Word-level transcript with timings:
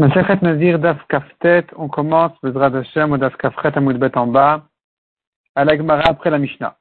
Nazir 0.00 0.80
on 1.76 1.88
commence 1.88 2.32
Bezrat 2.42 2.74
Hashem 2.74 3.12
ou 3.12 3.18
Daf 3.18 3.36
Kafret 3.36 3.72
après 5.54 6.30
la 6.30 6.38
Mishnah. 6.38 6.78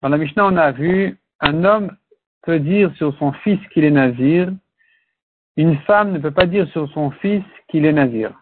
Dans 0.00 0.08
la 0.08 0.16
Mishnah, 0.16 0.46
on 0.46 0.56
a 0.56 0.70
vu 0.70 1.18
un 1.40 1.64
homme 1.64 1.96
peut 2.42 2.60
dire 2.60 2.94
sur 2.94 3.12
son 3.18 3.32
fils 3.32 3.58
qu'il 3.72 3.82
est 3.84 3.90
Nazir, 3.90 4.52
une 5.56 5.78
femme 5.78 6.12
ne 6.12 6.20
peut 6.20 6.30
pas 6.30 6.46
dire 6.46 6.68
sur 6.68 6.88
son 6.92 7.10
fils 7.10 7.42
qu'il 7.68 7.84
est 7.84 7.92
Nazir. 7.92 8.32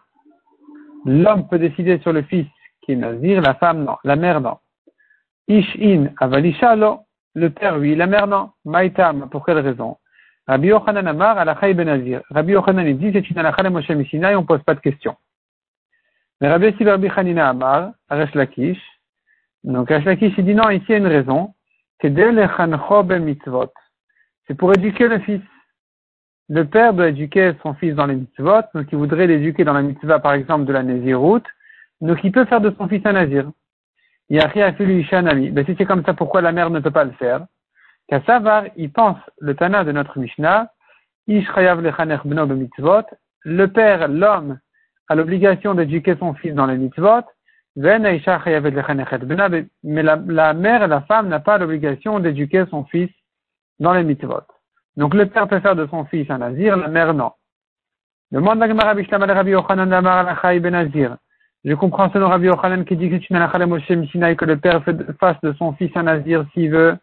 L'homme 1.05 1.47
peut 1.47 1.57
décider 1.57 1.97
sur 1.99 2.13
le 2.13 2.21
fils 2.21 2.45
qui 2.81 2.91
est 2.91 2.97
Nazir, 2.97 3.41
la 3.41 3.55
femme 3.55 3.83
non, 3.83 3.97
la 4.03 4.15
mère 4.15 4.41
non. 4.41 4.59
Ish-in 5.47 6.09
avalisha 6.19 6.75
le 7.33 7.49
père 7.49 7.77
oui, 7.77 7.95
la 7.95 8.05
mère 8.05 8.27
non. 8.27 8.51
Maïtam, 8.63 9.27
pour 9.29 9.43
quelle 9.43 9.57
raison? 9.57 9.97
Rabbi 10.49 10.69
Yochanan 10.69 11.05
Amar, 11.05 11.37
Alachai 11.37 11.75
Benazir. 11.75 12.23
Rabbi 12.31 12.53
Yochanan, 12.53 12.87
il 12.87 12.97
dit, 12.97 13.11
c'est 13.13 13.29
une 13.29 13.37
alakha 13.37 13.69
Moshe 13.69 13.87
Mishina 13.89 14.31
et 14.31 14.35
on 14.35 14.43
pose 14.43 14.63
pas 14.63 14.73
de 14.73 14.79
questions. 14.79 15.15
Mais 16.41 16.49
Rabbi 16.49 16.75
Sibarbi 16.75 17.07
Chanina 17.09 17.49
Amar, 17.49 17.91
Aresh 18.09 18.33
Lakish. 18.33 18.81
Donc, 19.63 19.91
Aresh 19.91 20.05
Lakish, 20.05 20.33
il 20.39 20.45
dit 20.45 20.55
non, 20.55 20.71
ici 20.71 20.85
il 20.89 20.91
y 20.93 20.95
a 20.95 20.97
une 20.97 21.05
raison. 21.05 21.53
C'est 22.01 22.09
ben 22.09 23.23
mitzvot. 23.23 23.71
C'est 24.47 24.55
pour 24.55 24.73
éduquer 24.73 25.07
le 25.07 25.19
fils. 25.19 25.41
Le 26.47 26.65
père 26.65 26.95
doit 26.95 27.09
éduquer 27.09 27.53
son 27.61 27.75
fils 27.75 27.93
dans 27.93 28.07
les 28.07 28.15
mitzvot, 28.15 28.63
donc 28.73 28.87
il 28.91 28.97
voudrait 28.97 29.27
l'éduquer 29.27 29.63
dans 29.63 29.73
la 29.73 29.83
mitzvah, 29.83 30.17
par 30.17 30.33
exemple, 30.33 30.65
de 30.65 30.73
la 30.73 30.81
Néziroute, 30.81 31.45
donc 32.01 32.23
il 32.23 32.31
peut 32.31 32.45
faire 32.45 32.61
de 32.61 32.73
son 32.75 32.87
fils 32.87 33.05
un 33.05 33.13
nazir. 33.13 33.51
Yahya 34.31 34.73
Filu 34.73 35.01
Ishanami. 35.01 35.51
Ben, 35.51 35.63
si 35.63 35.75
c'est 35.77 35.85
comme 35.85 36.03
ça, 36.03 36.15
pourquoi 36.15 36.41
la 36.41 36.51
mère 36.51 36.71
ne 36.71 36.79
peut 36.79 36.89
pas 36.89 37.03
le 37.03 37.11
faire? 37.11 37.45
Kassavar, 38.09 38.65
il 38.75 38.91
pense, 38.91 39.19
le 39.39 39.55
Tana 39.55 39.83
de 39.83 39.91
notre 39.91 40.17
Mishnah, 40.17 40.71
le 41.27 41.45
père, 43.67 44.07
l'homme, 44.07 44.57
a 45.07 45.15
l'obligation 45.15 45.75
d'éduquer 45.75 46.15
son 46.19 46.33
fils 46.33 46.55
dans 46.55 46.65
les 46.65 46.77
mitzvot, 46.77 47.21
mais 47.75 47.99
la, 50.03 50.53
mère, 50.53 50.87
la 50.87 51.01
femme 51.01 51.27
n'a 51.29 51.39
pas 51.39 51.59
l'obligation 51.59 52.19
d'éduquer 52.19 52.65
son 52.69 52.83
fils 52.85 53.09
dans 53.79 53.93
les 53.93 54.03
mitzvot. 54.03 54.41
Donc 54.97 55.13
le 55.13 55.27
père 55.27 55.47
peut 55.47 55.59
faire 55.59 55.75
de 55.75 55.85
son 55.87 56.05
fils 56.05 56.31
un 56.31 56.39
nazir, 56.39 56.77
la 56.77 56.87
mère 56.87 57.13
non. 57.13 57.31
Demande 58.31 58.57
la 58.59 58.67
Rabbi 58.67 59.07
Rabbi 59.09 59.51
Yochanan 59.51 59.87
ben 59.87 60.71
Nazir. 60.71 61.17
Je 61.63 61.73
comprends 61.73 62.11
selon 62.11 62.27
Rabbi 62.29 62.47
Yochanan 62.47 62.83
qui 62.85 62.97
dit 62.97 63.09
que 63.09 63.15
tu 63.17 63.33
n'as 63.33 63.47
que 63.47 64.45
le 64.45 64.57
père 64.57 64.83
fasse 65.19 65.39
de 65.41 65.53
son 65.53 65.73
fils 65.73 65.91
un 65.95 66.03
nazir 66.03 66.45
s'il 66.53 66.71
veut 66.71 66.97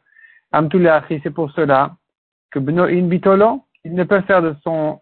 c'est 1.23 1.31
pour 1.31 1.51
cela 1.53 1.97
que 2.51 2.59
Beno 2.59 2.85
in 2.85 3.09
Bitolo, 3.09 3.65
il 3.85 3.95
ne 3.95 4.05
peut 4.05 4.21
faire 4.23 4.43
de 4.43 4.55
son, 4.63 5.01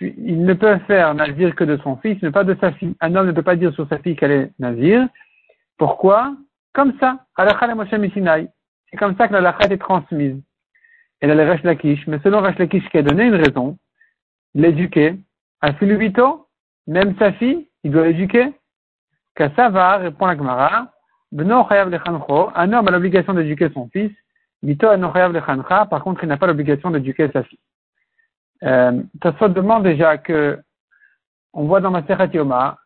il 0.00 0.44
ne 0.44 0.54
peut 0.54 0.78
faire 0.86 1.14
nazir 1.14 1.54
que 1.54 1.64
de 1.64 1.76
son 1.78 1.96
fils, 1.96 2.20
mais 2.22 2.30
pas 2.30 2.44
de 2.44 2.56
sa 2.60 2.72
fille. 2.72 2.94
Un 3.00 3.14
homme 3.14 3.26
ne 3.26 3.32
peut 3.32 3.42
pas 3.42 3.56
dire 3.56 3.72
sur 3.74 3.88
sa 3.88 3.98
fille 3.98 4.16
qu'elle 4.16 4.32
est 4.32 4.52
nazir. 4.58 5.08
Pourquoi? 5.78 6.34
Comme 6.72 6.92
ça. 7.00 7.24
C'est 7.36 8.96
comme 8.98 9.16
ça 9.16 9.28
que 9.28 9.34
la 9.34 9.56
est 9.60 9.78
transmise. 9.78 10.36
Et 11.20 11.26
là, 11.26 11.34
le 11.34 12.10
mais 12.10 12.18
selon 12.24 12.40
Resh 12.40 12.58
Lakish 12.58 12.88
qui 12.90 12.98
a 12.98 13.02
donné 13.02 13.24
une 13.26 13.36
raison, 13.36 13.78
l'éduquer, 14.54 15.14
à 15.60 15.72
Philubito, 15.74 16.48
même 16.86 17.14
sa 17.18 17.32
fille, 17.32 17.68
il 17.84 17.92
doit 17.92 18.06
l'éduquer. 18.08 18.52
va 19.38 19.96
répond 19.98 20.26
la 20.26 20.36
Gemara, 20.36 20.92
un 21.34 22.72
homme 22.72 22.88
a 22.88 22.90
l'obligation 22.90 23.32
d'éduquer 23.34 23.70
son 23.72 23.88
fils, 23.88 24.12
par 24.62 26.04
contre, 26.04 26.22
il 26.22 26.28
n'a 26.28 26.36
pas 26.36 26.46
l'obligation 26.46 26.90
d'éduquer 26.90 27.30
sa 27.32 27.42
fille. 27.42 27.58
Euh, 28.62 29.02
se 29.22 29.44
demande 29.46 29.82
déjà 29.82 30.18
que, 30.18 30.60
on 31.52 31.64
voit 31.64 31.80
dans 31.80 31.90
ma 31.90 32.02
Yoma 32.32 32.78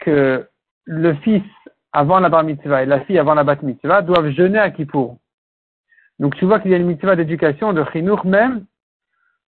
que 0.00 0.48
le 0.84 1.14
fils 1.16 1.44
avant 1.92 2.18
la 2.18 2.28
bar 2.28 2.42
mitzvah 2.42 2.82
et 2.82 2.86
la 2.86 3.00
fille 3.00 3.18
avant 3.18 3.34
la 3.34 3.44
bat 3.44 3.58
mitzvah 3.62 4.02
doivent 4.02 4.30
jeûner 4.30 4.58
à 4.58 4.70
Kippour. 4.70 5.18
Donc 6.18 6.34
tu 6.36 6.44
vois 6.44 6.58
qu'il 6.58 6.72
y 6.72 6.74
a 6.74 6.78
une 6.78 6.86
mitzvah 6.86 7.16
d'éducation, 7.16 7.72
de 7.72 7.84
chinour 7.92 8.26
même, 8.26 8.66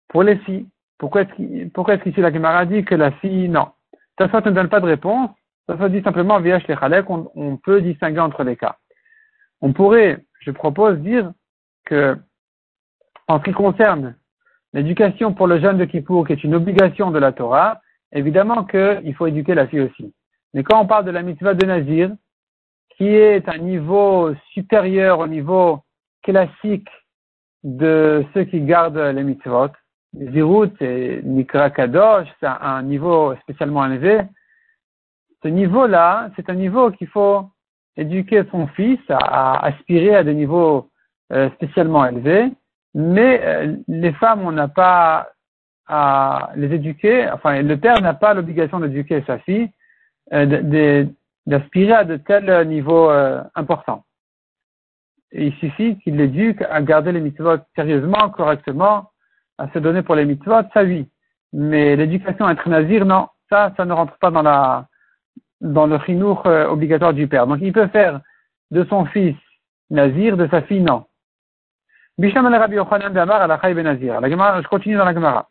pour 0.09 0.23
les 0.23 0.37
filles. 0.37 0.67
Pourquoi 0.99 1.23
est-ce 1.23 2.03
qu'ici 2.03 2.21
la 2.21 2.31
Gemara 2.31 2.65
dit 2.65 2.85
que 2.85 2.93
la 2.93 3.11
fille, 3.13 3.49
non. 3.49 3.69
Tassot 4.17 4.41
ne 4.45 4.51
donne 4.51 4.69
pas 4.69 4.79
de 4.79 4.85
réponse. 4.85 5.31
Tassot 5.65 5.89
dit 5.89 6.03
simplement, 6.03 6.39
via 6.39 6.59
les 6.59 7.03
on, 7.07 7.31
on 7.33 7.57
peut 7.57 7.81
distinguer 7.81 8.19
entre 8.19 8.43
les 8.43 8.55
cas. 8.55 8.77
On 9.61 9.73
pourrait 9.73 10.23
je 10.41 10.51
propose 10.51 10.99
dire 10.99 11.31
que, 11.85 12.17
en 13.27 13.39
ce 13.39 13.45
qui 13.45 13.51
concerne 13.51 14.15
l'éducation 14.73 15.33
pour 15.33 15.47
le 15.47 15.59
jeune 15.59 15.77
de 15.77 15.85
Kippour, 15.85 16.27
qui 16.27 16.33
est 16.33 16.43
une 16.43 16.55
obligation 16.55 17.11
de 17.11 17.19
la 17.19 17.31
Torah, 17.31 17.81
évidemment 18.11 18.65
qu'il 18.65 19.15
faut 19.15 19.27
éduquer 19.27 19.55
la 19.55 19.67
fille 19.67 19.81
aussi. 19.81 20.13
Mais 20.53 20.63
quand 20.63 20.81
on 20.81 20.87
parle 20.87 21.05
de 21.05 21.11
la 21.11 21.21
mitzvah 21.21 21.53
de 21.53 21.65
Nazir, 21.65 22.11
qui 22.97 23.07
est 23.07 23.47
un 23.47 23.57
niveau 23.57 24.33
supérieur 24.53 25.19
au 25.19 25.27
niveau 25.27 25.79
classique 26.23 26.89
de 27.63 28.25
ceux 28.33 28.43
qui 28.43 28.61
gardent 28.61 28.97
les 28.97 29.23
mitzvot, 29.23 29.69
Zirut 30.13 30.73
et 30.81 31.21
Nikra 31.23 31.69
Kadosh, 31.69 32.27
c'est 32.39 32.47
un 32.47 32.83
niveau 32.83 33.35
spécialement 33.37 33.85
élevé. 33.85 34.21
Ce 35.41 35.47
niveau-là, 35.47 36.29
c'est 36.35 36.49
un 36.49 36.55
niveau 36.55 36.91
qu'il 36.91 37.07
faut 37.07 37.49
éduquer 37.97 38.43
son 38.51 38.67
fils 38.67 38.99
à, 39.09 39.65
aspirer 39.65 40.15
à 40.15 40.23
des 40.23 40.33
niveaux 40.33 40.89
euh, 41.31 41.49
spécialement 41.51 42.05
élevés, 42.05 42.51
mais 42.93 43.41
euh, 43.43 43.75
les 43.87 44.13
femmes, 44.13 44.41
on 44.45 44.51
n'a 44.51 44.67
pas 44.67 45.29
à 45.87 46.51
les 46.55 46.73
éduquer, 46.73 47.29
enfin 47.31 47.61
le 47.61 47.77
père 47.77 48.01
n'a 48.01 48.13
pas 48.13 48.33
l'obligation 48.33 48.79
d'éduquer 48.79 49.23
sa 49.27 49.39
fille, 49.39 49.69
euh, 50.33 51.05
d'aspirer 51.45 51.93
à 51.93 52.03
de 52.05 52.17
tels 52.17 52.67
niveaux 52.67 53.09
importants. 53.55 54.05
il 55.33 55.53
suffit 55.55 55.97
qu'il 55.99 56.15
l'éduque 56.15 56.61
à 56.69 56.81
garder 56.81 57.11
les 57.11 57.19
mitzvot 57.19 57.57
sérieusement, 57.75 58.29
correctement, 58.29 59.11
à 59.57 59.69
se 59.73 59.79
donner 59.79 60.01
pour 60.01 60.15
les 60.15 60.25
mitzvot, 60.25 60.61
ça 60.73 60.83
oui. 60.83 61.09
Mais 61.51 61.95
l'éducation 61.97 62.45
à 62.45 62.53
être 62.53 62.69
nazir, 62.69 63.05
non, 63.05 63.27
ça, 63.49 63.73
ça 63.75 63.83
ne 63.83 63.91
rentre 63.93 64.17
pas 64.19 64.31
dans 64.31 64.43
la, 64.43 64.87
dans 65.61 65.85
le 65.85 65.99
chinour 65.99 66.43
euh, 66.45 66.67
obligatoire 66.67 67.13
du 67.13 67.27
père. 67.27 67.47
Donc 67.47 67.59
il 67.61 67.71
peut 67.71 67.87
faire 67.87 68.19
de 68.71 68.83
son 68.85 69.05
fils 69.05 69.35
nazir, 69.89 70.37
de 70.37 70.47
sa 70.47 70.61
fille 70.63 70.81
non. 70.81 71.05
Bishamal 72.17 72.53
Rabbi 72.55 72.75
Yochanan 72.75 73.13
d'Amar 73.13 73.47
la 73.47 73.57
ben 73.57 73.83
Nazir. 73.83 74.19
Je 74.21 74.67
continue 74.67 74.95
dans 74.95 75.05
la 75.05 75.13
Gemara. 75.13 75.49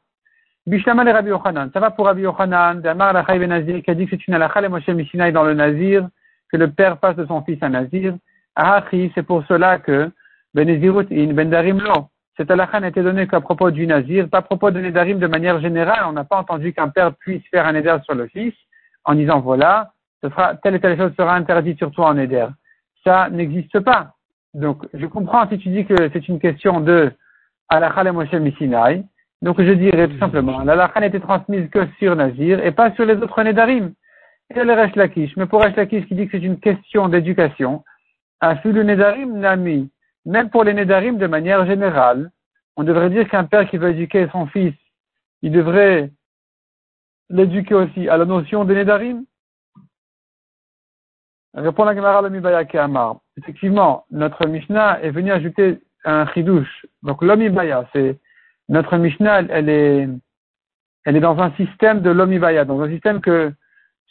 Bishamal 0.66 1.08
Rabbi 1.08 1.30
Yochanan. 1.30 1.70
Ça 1.72 1.80
va 1.80 1.90
pour 1.90 2.06
Rabbi 2.06 2.22
Yochanan 2.22 2.80
d'Amar 2.80 3.12
la 3.12 3.22
ben 3.22 3.48
Nazir 3.48 3.82
qui 3.82 3.90
a 3.90 3.94
dit 3.94 4.06
que 4.06 4.16
c'est 4.16 4.26
une 4.26 4.34
alakha 4.34 4.68
Moshe 4.68 4.88
Mishinai 4.88 5.32
dans 5.32 5.44
le 5.44 5.54
Nazir, 5.54 6.08
que 6.50 6.56
le 6.56 6.70
père 6.70 6.98
fasse 6.98 7.16
de 7.16 7.26
son 7.26 7.42
fils 7.42 7.58
un 7.62 7.70
Nazir. 7.70 8.14
Ahachi, 8.56 9.12
c'est 9.14 9.22
pour 9.22 9.44
cela 9.46 9.78
que 9.78 10.10
Benezirut 10.54 11.06
in 11.12 11.32
Bendarim 11.34 11.78
lo. 11.78 12.08
Cette 12.36 12.50
alakha 12.50 12.80
n'a 12.80 12.88
été 12.88 13.02
donnée 13.02 13.26
qu'à 13.26 13.40
propos 13.40 13.70
du 13.70 13.86
Nazir, 13.86 14.28
pas 14.28 14.38
à 14.38 14.42
propos 14.42 14.70
de 14.70 14.80
Nedarim 14.80 15.18
de 15.18 15.26
manière 15.26 15.60
générale. 15.60 16.04
On 16.06 16.12
n'a 16.12 16.24
pas 16.24 16.38
entendu 16.38 16.72
qu'un 16.72 16.88
père 16.88 17.14
puisse 17.14 17.46
faire 17.50 17.66
un 17.66 17.72
Neder 17.72 17.96
sur 18.04 18.14
le 18.14 18.26
fils 18.28 18.54
en 19.04 19.14
disant 19.14 19.40
voilà, 19.40 19.92
telle 20.62 20.74
et 20.74 20.80
telle 20.80 20.98
chose 20.98 21.12
sera 21.16 21.34
interdite 21.34 21.78
surtout 21.78 22.02
en 22.02 22.16
Éder. 22.16 22.46
Ça 23.04 23.28
n'existe 23.30 23.80
pas. 23.80 24.14
Donc, 24.54 24.86
je 24.92 25.06
comprends 25.06 25.48
si 25.48 25.58
tu 25.58 25.68
dis 25.68 25.86
que 25.86 26.10
c'est 26.12 26.28
une 26.28 26.40
question 26.40 26.80
de 26.80 27.12
Alakha 27.68 28.02
le 28.02 28.12
Moshe 28.12 28.32
Missinai. 28.32 29.04
Donc, 29.42 29.60
je 29.62 29.72
dirais 29.72 30.08
tout 30.08 30.18
simplement, 30.18 30.60
l'Alakha 30.60 31.00
n'était 31.00 31.20
transmise 31.20 31.68
que 31.70 31.86
sur 31.98 32.14
Nazir 32.14 32.64
et 32.64 32.72
pas 32.72 32.92
sur 32.92 33.06
les 33.06 33.14
autres 33.14 33.42
Nedarim. 33.42 33.94
Et 34.54 34.64
le 34.64 34.72
Resh 34.72 34.96
Lakish. 34.96 35.36
Mais 35.36 35.46
pour 35.46 35.62
Resh 35.62 35.76
Lakish 35.76 36.06
qui 36.06 36.16
dit 36.16 36.26
que 36.26 36.32
c'est 36.32 36.44
une 36.44 36.58
question 36.58 37.08
d'éducation, 37.08 37.84
un 38.40 38.54
le 38.64 38.82
Nedarim 38.82 39.38
Nami, 39.38 39.90
même 40.26 40.50
pour 40.50 40.64
les 40.64 40.74
Nedarim 40.74 41.18
de 41.18 41.26
manière 41.28 41.64
générale, 41.66 42.30
on 42.76 42.82
devrait 42.82 43.10
dire 43.10 43.28
qu'un 43.28 43.44
père 43.44 43.68
qui 43.68 43.76
veut 43.76 43.90
éduquer 43.90 44.28
son 44.32 44.46
fils, 44.46 44.74
il 45.42 45.52
devrait 45.52 46.10
l'éduquer 47.28 47.74
aussi 47.74 48.08
à 48.08 48.16
la 48.16 48.24
notion 48.24 48.64
de 48.64 48.74
Nedarim. 48.74 49.24
Répond 51.54 51.84
la 51.84 51.94
Gemara 51.94 52.22
l'Omibaya 52.22 52.64
Amar. 52.74 53.16
Effectivement, 53.36 54.04
notre 54.10 54.46
Mishnah 54.46 55.02
est 55.02 55.10
venu 55.10 55.32
ajouter 55.32 55.80
un 56.04 56.26
chidouche. 56.28 56.86
Donc 57.02 57.22
l'Omibaya, 57.22 57.88
c'est 57.92 58.18
notre 58.68 58.96
Mishnah, 58.96 59.42
elle 59.48 59.68
est, 59.68 60.08
elle 61.04 61.16
est 61.16 61.20
dans 61.20 61.38
un 61.40 61.50
système 61.52 62.02
de 62.02 62.10
l'Omibaya, 62.10 62.64
dans 62.64 62.80
un 62.80 62.88
système 62.88 63.20
que 63.20 63.52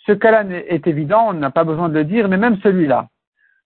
ce 0.06 0.12
cas-là 0.12 0.44
est 0.50 0.86
évident, 0.88 1.28
on 1.30 1.34
n'a 1.34 1.52
pas 1.52 1.64
besoin 1.64 1.88
de 1.88 1.94
le 1.94 2.04
dire, 2.04 2.28
mais 2.28 2.38
même 2.38 2.58
celui-là. 2.62 3.08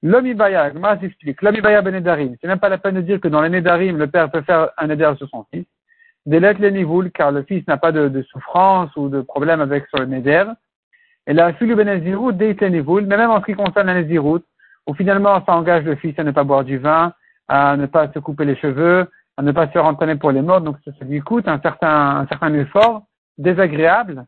L'Omibaya, 0.03 0.71
Gemara 0.73 0.99
s'explique. 0.99 1.41
L'Omibaya 1.41 1.81
ben 1.81 1.93
Nedarim. 1.93 2.35
C'est 2.41 2.47
même 2.47 2.59
pas 2.59 2.69
la 2.69 2.77
peine 2.77 2.95
de 2.95 3.01
dire 3.01 3.21
que 3.21 3.29
dans 3.29 3.41
les 3.41 3.49
Nedarim, 3.49 3.97
le 3.97 4.07
père 4.07 4.29
peut 4.29 4.41
faire 4.41 4.69
un 4.77 4.87
Neder 4.87 5.13
sur 5.17 5.29
son 5.29 5.45
fils. 5.51 5.65
Délet 6.25 6.53
les 6.53 6.71
nivouls, 6.71 7.11
car 7.11 7.31
le 7.31 7.43
fils 7.43 7.65
n'a 7.67 7.77
pas 7.77 7.91
de, 7.91 8.07
de, 8.07 8.21
souffrance 8.23 8.95
ou 8.95 9.09
de 9.09 9.21
problème 9.21 9.61
avec 9.61 9.85
son 9.93 10.05
Neder. 10.05 10.45
Et 11.27 11.33
la 11.33 11.53
filu 11.53 11.75
benazirut 11.75 12.33
mais 12.35 13.17
même 13.17 13.31
en 13.31 13.39
ce 13.39 13.45
qui 13.45 13.53
concerne 13.53 13.87
la 13.87 13.95
nazirut, 13.95 14.41
où 14.87 14.93
finalement 14.93 15.43
ça 15.45 15.55
engage 15.55 15.83
le 15.83 15.95
fils 15.95 16.17
à 16.19 16.23
ne 16.23 16.31
pas 16.31 16.43
boire 16.43 16.63
du 16.63 16.77
vin, 16.77 17.13
à 17.47 17.77
ne 17.77 17.85
pas 17.85 18.11
se 18.11 18.19
couper 18.19 18.45
les 18.45 18.55
cheveux, 18.55 19.09
à 19.37 19.41
ne 19.41 19.51
pas 19.51 19.67
se 19.67 19.71
faire 19.71 19.85
entraîner 19.85 20.15
pour 20.15 20.31
les 20.31 20.41
morts, 20.41 20.61
donc 20.61 20.77
ça, 20.83 20.91
lui 21.05 21.21
coûte 21.21 21.47
un 21.47 21.59
certain, 21.59 22.17
un 22.17 22.27
certain 22.27 22.53
effort. 22.53 23.03
désagréable, 23.37 24.25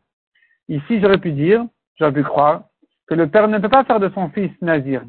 ici 0.68 1.00
j'aurais 1.00 1.18
pu 1.18 1.32
dire, 1.32 1.64
j'aurais 1.98 2.12
pu 2.12 2.22
croire, 2.22 2.62
que 3.06 3.14
le 3.14 3.28
père 3.28 3.46
ne 3.48 3.58
peut 3.58 3.68
pas 3.68 3.84
faire 3.84 4.00
de 4.00 4.10
son 4.10 4.30
fils 4.30 4.50
nazir. 4.62 5.02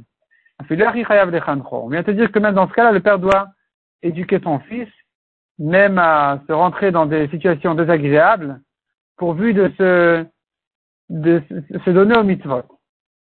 On 0.59 0.63
vient 0.65 2.03
te 2.03 2.11
dire 2.11 2.31
que 2.31 2.39
même 2.39 2.55
dans 2.55 2.67
ce 2.67 2.73
cas-là, 2.73 2.91
le 2.91 2.99
père 2.99 3.19
doit 3.19 3.47
éduquer 4.01 4.39
son 4.43 4.59
fils, 4.59 4.89
même 5.59 5.97
à 5.97 6.39
se 6.47 6.53
rentrer 6.53 6.91
dans 6.91 7.05
des 7.05 7.27
situations 7.29 7.75
désagréables, 7.75 8.59
pourvu 9.17 9.53
de 9.53 9.71
se, 9.77 10.25
de 11.09 11.41
se 11.85 11.89
donner 11.89 12.17
au 12.17 12.23
mitzvot. 12.23 12.63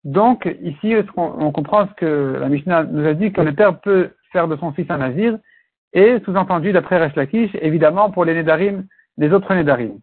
Donc, 0.05 0.49
ici, 0.63 0.95
on 1.17 1.51
comprend 1.51 1.89
ce 1.89 1.95
que 1.95 2.37
la 2.41 2.49
Mishnah 2.49 2.85
nous 2.85 3.07
a 3.07 3.15
dit, 3.15 3.33
que 3.33 3.41
le 3.41 3.55
père 3.55 3.81
peut 3.81 4.11
faire 4.33 4.47
de 4.47 4.57
son 4.57 4.73
fils 4.73 4.87
un 4.89 4.99
nazir, 4.99 5.39
et 5.93 6.21
sous-entendu, 6.25 6.73
d'après 6.73 7.05
Resh 7.05 7.17
évidemment, 7.61 8.11
pour 8.11 8.25
les 8.25 8.35
Nedarim, 8.35 8.87
les 9.17 9.33
autres 9.33 9.53
Nedarim. 9.55 9.99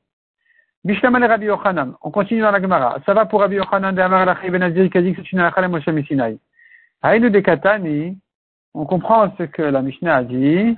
Bishlam 0.84 1.16
Rabbi 1.16 1.46
Yochanan. 1.46 1.96
On 2.02 2.12
continue 2.12 2.42
dans 2.42 2.52
la 2.52 2.62
Gemara. 2.62 3.00
Ça 3.06 3.14
va 3.14 3.26
pour 3.26 3.40
Rabbi 3.40 3.56
Yochanan 3.56 3.96
de 3.96 4.02
Amar 4.02 4.26
Lachai 4.26 4.50
Ben 4.50 4.62
Azir 4.62 4.90
c'est 4.94 5.32
une 5.32 5.40
Alachalem 5.40 5.72
Moshe. 5.72 5.88
Haïnu 7.02 7.32
de 7.32 7.40
Katani, 7.40 8.18
on 8.74 8.86
comprend 8.86 9.34
ce 9.38 9.44
que 9.44 9.62
la 9.62 9.82
Mishnah 9.82 10.16
a 10.16 10.24
dit. 10.24 10.78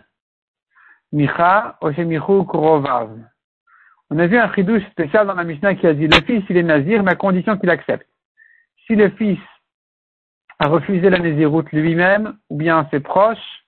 Micha 1.12 1.78
Oshemichu 1.82 2.46
Kurovav. 2.46 3.10
On 4.10 4.20
a 4.20 4.28
vu 4.28 4.38
un 4.38 4.54
chidouche 4.54 4.86
spécial 4.92 5.26
dans 5.28 5.34
la 5.34 5.44
Mishnah 5.44 5.76
qui 5.76 5.88
a 5.88 5.94
dit 5.94 6.08
le 6.08 6.22
fils 6.26 6.44
il 6.50 6.58
est 6.58 6.64
nazir 6.64 7.04
mais 7.04 7.12
à 7.12 7.16
condition 7.16 7.58
qu'il 7.58 7.70
accepte. 7.70 8.08
Si 8.86 8.96
le 8.96 9.10
fils 9.10 9.40
a 10.60 10.68
refusé 10.68 11.10
la 11.10 11.20
naziroute 11.20 11.72
lui-même 11.72 12.38
ou 12.50 12.58
bien 12.58 12.88
ses 12.92 13.00
proches, 13.00 13.66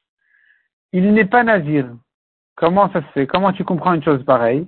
il 0.94 1.14
n'est 1.14 1.26
pas 1.26 1.44
nazir. 1.44 1.90
Comment 2.56 2.92
ça 2.92 3.02
se 3.02 3.08
fait? 3.08 3.28
Comment 3.28 3.52
tu 3.52 3.64
comprends 3.64 3.94
une 3.94 4.04
chose 4.04 4.24
pareille? 4.26 4.68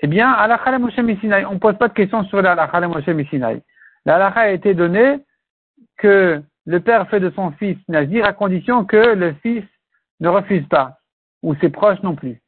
Eh 0.00 0.06
bien, 0.06 0.30
Alakha 0.30 0.78
Moshe 0.78 0.98
Misinaï, 0.98 1.44
on 1.46 1.54
ne 1.54 1.58
pose 1.58 1.78
pas 1.78 1.88
de 1.88 1.94
questions 1.94 2.24
sur 2.24 2.42
l'Alakha 2.42 2.80
Moshe 2.86 3.06
Misinaï. 3.06 3.62
L'Alakha 4.04 4.40
a 4.40 4.48
été 4.50 4.74
donnée 4.74 5.20
que 5.96 6.42
le 6.66 6.80
père 6.80 7.08
fait 7.08 7.20
de 7.20 7.30
son 7.30 7.52
fils 7.52 7.78
Nazir 7.88 8.24
à 8.24 8.32
condition 8.32 8.84
que 8.84 9.14
le 9.14 9.32
fils 9.42 9.64
ne 10.20 10.28
refuse 10.28 10.66
pas, 10.68 10.98
ou 11.42 11.54
ses 11.56 11.70
proches 11.70 12.02
non 12.02 12.14
plus. 12.14 12.40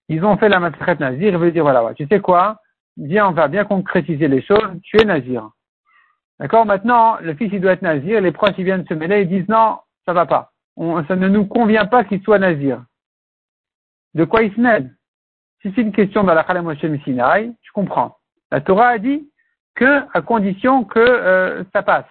Ils 0.07 0.23
ont 0.23 0.37
fait 0.37 0.47
la 0.47 0.59
maseret 0.59 0.95
Nazir, 0.95 1.33
il 1.33 1.37
veut 1.37 1.51
dire 1.51 1.63
voilà, 1.63 1.93
tu 1.93 2.07
sais 2.07 2.21
quoi, 2.21 2.61
viens, 2.97 3.27
on 3.27 3.31
va 3.31 3.49
bien 3.49 3.65
concrétiser 3.65 4.29
les 4.29 4.41
choses, 4.41 4.69
tu 4.83 5.01
es 5.01 5.05
Nazir. 5.05 5.49
D'accord? 6.39 6.65
Maintenant, 6.65 7.17
le 7.21 7.35
fils, 7.35 7.51
il 7.53 7.61
doit 7.61 7.73
être 7.73 7.81
Nazir, 7.81 8.21
les 8.21 8.31
proches, 8.31 8.55
ils 8.57 8.63
viennent 8.63 8.87
se 8.87 8.93
mêler, 8.93 9.21
ils 9.21 9.29
disent 9.29 9.49
non, 9.49 9.77
ça 10.05 10.13
va 10.13 10.25
pas. 10.25 10.51
ça 11.07 11.15
ne 11.15 11.27
nous 11.27 11.45
convient 11.45 11.85
pas 11.85 12.03
qu'il 12.03 12.21
soit 12.23 12.39
Nazir. 12.39 12.83
De 14.13 14.25
quoi 14.25 14.43
il 14.43 14.53
se 14.53 14.59
mêle? 14.59 14.95
Si 15.61 15.71
c'est 15.75 15.81
une 15.81 15.91
question 15.91 16.23
dans 16.23 16.33
la 16.33 16.61
Moshe 16.61 16.79
Sinai, 17.03 17.51
je 17.61 17.71
comprends. 17.73 18.17
La 18.51 18.61
Torah 18.61 18.89
a 18.89 18.97
dit 18.97 19.29
que, 19.75 20.01
à 20.13 20.21
condition 20.21 20.83
que 20.83 20.99
euh, 20.99 21.63
ça 21.71 21.83
passe. 21.83 22.05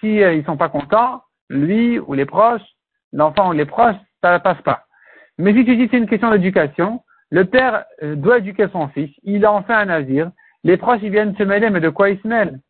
Si 0.00 0.22
euh, 0.22 0.34
ils 0.34 0.44
sont 0.44 0.56
pas 0.56 0.68
contents, 0.68 1.22
lui 1.48 1.98
ou 1.98 2.14
les 2.14 2.26
proches, 2.26 2.62
l'enfant 3.12 3.50
ou 3.50 3.52
les 3.52 3.64
proches, 3.64 3.96
ça 4.22 4.32
ne 4.32 4.38
passe 4.38 4.60
pas. 4.62 4.84
Mais 5.38 5.54
si 5.54 5.64
tu 5.64 5.76
dis 5.76 5.88
c'est 5.90 5.98
une 5.98 6.08
question 6.08 6.30
d'éducation, 6.30 7.02
le 7.30 7.44
père 7.44 7.84
euh, 8.02 8.16
doit 8.16 8.38
éduquer 8.38 8.68
son 8.72 8.88
fils, 8.88 9.10
il 9.22 9.44
a 9.44 9.52
enfin 9.52 9.78
un 9.78 9.86
nazir, 9.86 10.30
les 10.64 10.76
proches 10.76 11.00
ils 11.02 11.10
viennent 11.10 11.36
se 11.36 11.42
mêler, 11.42 11.70
mais 11.70 11.80
de 11.80 11.88
quoi 11.88 12.10
ils 12.10 12.20
se 12.20 12.28
mêlent? 12.28 12.60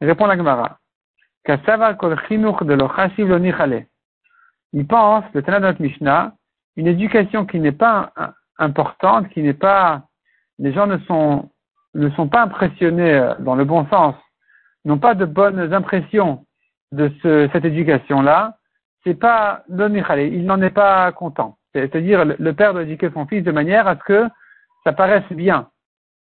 Répond 0.00 0.26
la 0.26 0.36
Gemara. 0.36 0.78
Il 4.72 4.86
pense, 4.86 5.24
le 5.34 5.42
Tanakh 5.42 5.78
de 5.78 5.82
Mishnah, 5.82 6.32
une 6.76 6.86
éducation 6.86 7.46
qui 7.46 7.60
n'est 7.60 7.72
pas 7.72 8.12
importante, 8.58 9.28
qui 9.30 9.42
n'est 9.42 9.52
pas, 9.52 10.02
les 10.58 10.72
gens 10.72 10.86
ne 10.86 10.98
sont, 10.98 11.50
ne 11.94 12.10
sont 12.10 12.28
pas 12.28 12.42
impressionnés 12.42 13.14
euh, 13.14 13.34
dans 13.38 13.54
le 13.54 13.64
bon 13.64 13.86
sens 13.86 14.14
n'ont 14.84 14.98
pas 14.98 15.14
de 15.14 15.24
bonnes 15.24 15.72
impressions 15.72 16.44
de 16.92 17.10
ce, 17.22 17.48
cette 17.52 17.64
éducation-là, 17.64 18.58
c'est 19.02 19.14
pas 19.14 19.64
il 19.68 20.44
n'en 20.44 20.60
est 20.62 20.70
pas 20.70 21.10
content. 21.12 21.58
C'est-à-dire, 21.72 22.24
le 22.24 22.52
père 22.52 22.72
doit 22.72 22.82
éduquer 22.82 23.10
son 23.12 23.26
fils 23.26 23.42
de 23.42 23.50
manière 23.50 23.88
à 23.88 23.96
ce 23.96 24.02
que 24.04 24.28
ça 24.84 24.92
paraisse 24.92 25.30
bien. 25.30 25.68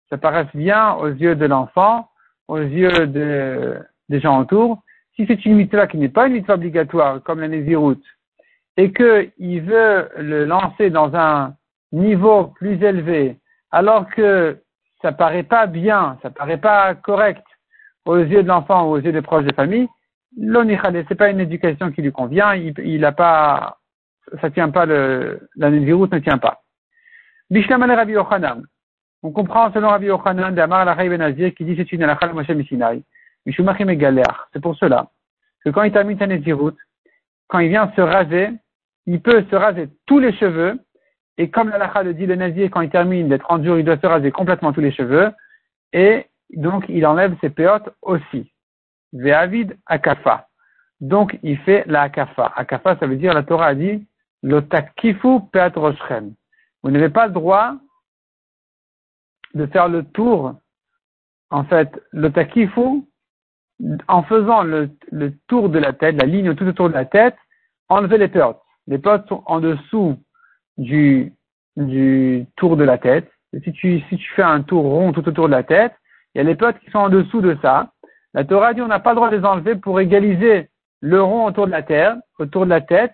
Ça 0.10 0.18
paraisse 0.18 0.54
bien 0.54 0.94
aux 0.94 1.10
yeux 1.10 1.36
de 1.36 1.46
l'enfant, 1.46 2.10
aux 2.48 2.60
yeux 2.60 3.08
de, 3.08 3.80
des 4.10 4.20
gens 4.20 4.40
autour. 4.40 4.82
Si 5.22 5.28
c'est 5.28 5.46
une 5.46 5.58
mitzvah 5.58 5.86
qui 5.86 5.98
n'est 5.98 6.10
pas 6.10 6.26
une 6.26 6.34
mitzvah 6.34 6.56
obligatoire, 6.56 7.22
comme 7.22 7.42
la 7.42 7.48
Néziroute, 7.48 8.04
et 8.76 8.92
qu'il 8.92 9.62
veut 9.62 10.10
le 10.18 10.46
lancer 10.46 10.90
dans 10.90 11.16
un 11.16 11.54
niveau 11.92 12.46
plus 12.46 12.82
élevé, 12.82 13.38
alors 13.70 14.10
que 14.10 14.58
ça 15.04 15.12
paraît 15.12 15.44
pas 15.44 15.68
bien, 15.68 16.18
ça 16.24 16.32
paraît 16.32 16.58
pas 16.58 16.96
correct, 16.96 17.46
aux 18.06 18.18
yeux 18.18 18.42
de 18.42 18.48
l'enfant 18.48 18.88
ou 18.88 18.94
aux 18.94 19.00
yeux 19.00 19.12
des 19.12 19.22
proches 19.22 19.46
de 19.46 19.54
famille, 19.54 19.88
l'onichale, 20.36 21.06
c'est 21.08 21.14
pas 21.14 21.30
une 21.30 21.40
éducation 21.40 21.92
qui 21.92 22.02
lui 22.02 22.12
convient, 22.12 22.56
il, 22.56 22.74
il 22.80 23.06
a 23.06 23.12
pas, 23.12 23.78
ça 24.42 24.50
tient 24.50 24.72
pas 24.72 24.88
le, 24.88 25.48
la 25.56 25.70
ne 25.70 26.20
tient 26.20 26.40
pas. 26.40 26.64
Rabbi 27.52 28.14
Yochanan. 28.14 28.64
On 29.22 29.32
comprend 29.32 29.72
selon 29.72 29.90
Rabbi 29.90 30.08
Yochanan 30.08 30.56
d'Amar 30.56 30.84
la 30.86 30.96
Ben 30.96 31.36
qui 31.54 31.64
dit 31.64 31.76
c'est 31.78 31.92
une 31.92 32.02
alachal 32.02 32.34
Moshe 32.34 32.50
Mishinai. 32.50 33.04
C'est 33.46 34.62
pour 34.62 34.76
cela 34.76 35.10
que 35.64 35.70
quand 35.70 35.84
il 35.84 35.92
termine 35.92 36.18
sa 36.18 36.28
Nézirut, 36.28 36.76
quand 37.48 37.60
il 37.60 37.70
vient 37.70 37.92
se 37.96 38.02
raser, 38.02 38.50
il 39.06 39.22
peut 39.22 39.46
se 39.50 39.56
raser 39.56 39.90
tous 40.06 40.20
les 40.20 40.34
cheveux, 40.34 40.80
et 41.38 41.50
comme 41.50 41.70
l'alakha 41.70 42.04
le 42.04 42.14
dit, 42.14 42.26
le 42.26 42.36
Nazir, 42.36 42.70
quand 42.70 42.82
il 42.82 42.90
termine 42.90 43.30
d'être 43.30 43.50
en 43.50 43.58
dur, 43.58 43.78
il 43.80 43.86
doit 43.86 43.98
se 43.98 44.06
raser 44.06 44.32
complètement 44.32 44.74
tous 44.74 44.82
les 44.82 44.92
cheveux, 44.92 45.32
et 45.94 46.28
donc 46.54 46.86
il 46.90 47.06
enlève 47.06 47.36
ses 47.42 47.50
péotes 47.50 47.90
aussi. 48.02 48.52
Ve'avid 49.14 49.76
akafa. 49.86 50.48
Donc 51.00 51.38
il 51.42 51.58
fait 51.60 51.84
la 51.88 52.04
akafa. 52.04 52.54
Akafa, 52.56 52.98
ça 52.98 53.08
veut 53.08 53.16
dire, 53.16 53.34
la 53.34 53.44
Torah 53.44 53.68
a 53.68 53.76
dit, 53.76 54.06
l'otakifu 54.44 55.40
peat 55.52 55.76
roshrem. 55.76 56.34
Vous 56.84 56.92
n'avez 56.92 57.10
pas 57.10 57.28
le 57.28 57.34
droit 57.34 57.76
de 59.54 59.66
faire 59.66 59.90
le 59.90 60.04
tour, 60.04 60.56
en 61.50 61.64
fait, 61.66 62.02
l'otakifu, 62.12 63.04
en 64.08 64.24
faisant 64.24 64.64
le, 64.64 64.90
tour 65.48 65.70
de 65.70 65.80
la 65.80 65.94
tête, 65.94 66.16
la 66.20 66.28
ligne 66.28 66.54
tout 66.56 66.66
autour 66.66 66.90
de 66.90 66.94
la 66.94 67.06
tête, 67.06 67.36
enlever 67.90 68.18
les 68.18 68.28
péotes. 68.28 68.60
Les 68.88 68.98
péotes 68.98 69.28
sont 69.28 69.44
en 69.46 69.60
dessous 69.60 70.18
du, 70.78 71.34
du 71.78 72.46
tour 72.56 72.78
de 72.78 72.84
la 72.84 72.98
tête. 72.98 73.30
si 73.64 73.72
tu, 73.74 74.00
si 74.10 74.18
tu 74.18 74.32
fais 74.36 74.44
un 74.44 74.62
tour 74.62 74.84
rond 74.84 75.12
tout 75.12 75.28
autour 75.28 75.48
de 75.48 75.54
la 75.54 75.64
tête, 75.64 75.94
il 76.34 76.38
y 76.38 76.42
a 76.42 76.44
les 76.44 76.56
potes 76.56 76.80
qui 76.80 76.90
sont 76.92 77.00
en 77.00 77.10
dessous 77.10 77.42
de 77.42 77.58
ça. 77.62 77.92
La 78.34 78.46
Torah 78.46 78.74
dit 78.74 78.82
on 78.82 78.88
n'a 78.88 79.00
pas 79.00 79.12
le 79.12 79.16
droit 79.18 79.30
de 79.30 79.36
les 79.36 79.46
enlever 79.46 79.76
pour 79.76 80.00
égaliser 80.00 80.70
le 81.02 81.22
rond 81.22 81.46
autour 81.46 81.66
de 81.66 81.72
la 81.72 81.84
terre, 81.84 82.16
autour 82.40 82.66
de 82.66 82.70
la 82.70 82.82
tête, 82.82 83.14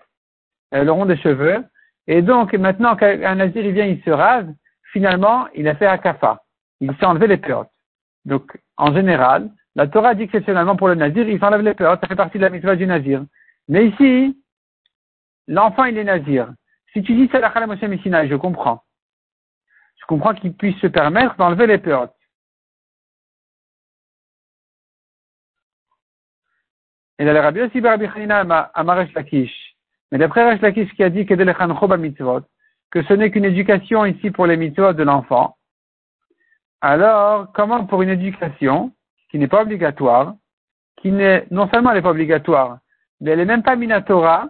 euh, 0.74 0.84
le 0.84 0.92
rond 0.92 1.06
des 1.06 1.16
cheveux. 1.16 1.64
Et 2.06 2.22
donc, 2.22 2.52
maintenant 2.54 2.96
qu'un 2.96 3.34
nazir 3.34 3.64
il 3.64 3.72
vient, 3.72 3.86
il 3.86 4.02
se 4.02 4.10
rase, 4.10 4.46
finalement, 4.92 5.46
il 5.54 5.66
a 5.68 5.74
fait 5.74 5.86
un 5.86 5.98
kafa. 5.98 6.42
Il 6.80 6.94
s'est 6.96 7.06
enlevé 7.06 7.26
les 7.26 7.36
péotes. 7.36 7.68
Donc, 8.24 8.58
en 8.76 8.94
général, 8.94 9.50
la 9.78 9.86
Torah 9.86 10.16
dit 10.16 10.24
exceptionnellement 10.24 10.74
pour 10.74 10.88
le 10.88 10.96
nazir, 10.96 11.28
il 11.28 11.38
s'enlève 11.38 11.60
les 11.60 11.72
péotes, 11.72 12.00
ça 12.00 12.08
fait 12.08 12.16
partie 12.16 12.36
de 12.36 12.42
la 12.42 12.50
mitzvah 12.50 12.74
du 12.74 12.84
nazir. 12.84 13.24
Mais 13.68 13.86
ici, 13.86 14.36
l'enfant, 15.46 15.84
il 15.84 15.96
est 15.96 16.02
nazir. 16.02 16.52
Si 16.92 17.00
tu 17.04 17.14
dis 17.14 17.30
la 17.32 17.66
Moshe 17.68 17.78
je 17.78 18.34
comprends. 18.34 18.82
Je 20.00 20.06
comprends 20.06 20.34
qu'il 20.34 20.52
puisse 20.54 20.76
se 20.78 20.88
permettre 20.88 21.36
d'enlever 21.36 21.68
les 21.68 21.78
péotes. 21.78 22.12
Et 27.20 27.28
a 27.28 27.40
Rabbi 27.40 27.60
aussi 27.60 27.80
Rabbi 27.80 28.06
Hanina 28.06 28.72
Lakish. 29.14 29.76
Mais 30.10 30.18
d'après 30.18 30.42
Maresh 30.42 30.60
Lakish 30.60 30.92
qui 30.94 31.04
a 31.04 31.10
dit 31.10 31.24
que 31.24 31.34
que 32.90 33.02
ce 33.04 33.12
n'est 33.12 33.30
qu'une 33.30 33.44
éducation 33.44 34.04
ici 34.06 34.32
pour 34.32 34.46
les 34.46 34.56
mitzvot 34.56 34.92
de 34.94 35.04
l'enfant, 35.04 35.56
alors 36.80 37.52
comment 37.52 37.86
pour 37.86 38.02
une 38.02 38.08
éducation 38.08 38.92
qui 39.30 39.38
n'est 39.38 39.48
pas 39.48 39.62
obligatoire, 39.62 40.34
qui 40.96 41.12
n'est, 41.12 41.46
non 41.50 41.68
seulement 41.68 41.90
elle 41.90 41.96
n'est 41.96 42.02
pas 42.02 42.10
obligatoire, 42.10 42.78
mais 43.20 43.30
elle 43.32 43.38
n'est 43.38 43.44
même 43.44 43.62
pas 43.62 43.76
minatora, 43.76 44.48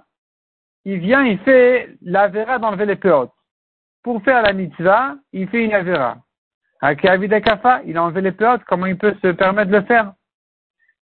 il 0.84 0.98
vient, 0.98 1.24
il 1.24 1.38
fait 1.40 1.90
la 2.02 2.28
vera 2.28 2.58
d'enlever 2.58 2.86
les 2.86 2.96
peotes. 2.96 3.32
Pour 4.02 4.22
faire 4.22 4.42
la 4.42 4.52
mitzvah, 4.52 5.16
il 5.32 5.48
fait 5.48 5.64
une 5.64 5.74
avera. 5.74 6.18
Kafa, 6.80 7.82
il 7.84 7.96
a 7.96 8.04
enlevé 8.04 8.20
les 8.20 8.32
peotes, 8.32 8.62
comment 8.64 8.86
il 8.86 8.96
peut 8.96 9.14
se 9.20 9.28
permettre 9.28 9.70
de 9.70 9.76
le 9.76 9.84
faire? 9.84 10.12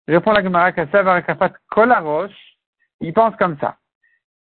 Répond 0.07 0.33
la 0.33 0.43
Gemara 0.43 0.73
Kassav 0.73 1.23
Kolarosh, 1.71 2.57
il 3.01 3.13
pense 3.13 3.35
comme 3.37 3.59
ça. 3.59 3.77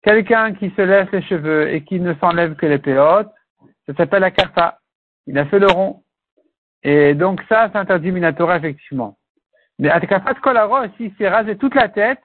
Quelqu'un 0.03 0.53
qui 0.53 0.71
se 0.71 0.81
laisse 0.81 1.11
les 1.11 1.21
cheveux 1.21 1.69
et 1.69 1.83
qui 1.83 1.99
ne 1.99 2.13
s'enlève 2.15 2.55
que 2.55 2.65
les 2.65 2.79
péotes, 2.79 3.31
ça 3.85 3.93
s'appelle 3.95 4.21
la 4.21 4.31
karta. 4.31 4.79
Il 5.27 5.37
a 5.37 5.45
fait 5.45 5.59
le 5.59 5.67
rond. 5.67 6.03
Et 6.83 7.13
donc 7.13 7.41
ça, 7.47 7.69
c'est 7.71 7.77
interdit 7.77 8.11
minatora, 8.11 8.57
effectivement. 8.57 9.17
Mais 9.81 9.89
Atkafat 9.89 10.35
Kolaro, 10.35 10.87
s'il 10.95 11.11
s'est 11.15 11.27
rasé 11.27 11.57
toute 11.57 11.73
la 11.73 11.89
tête, 11.89 12.21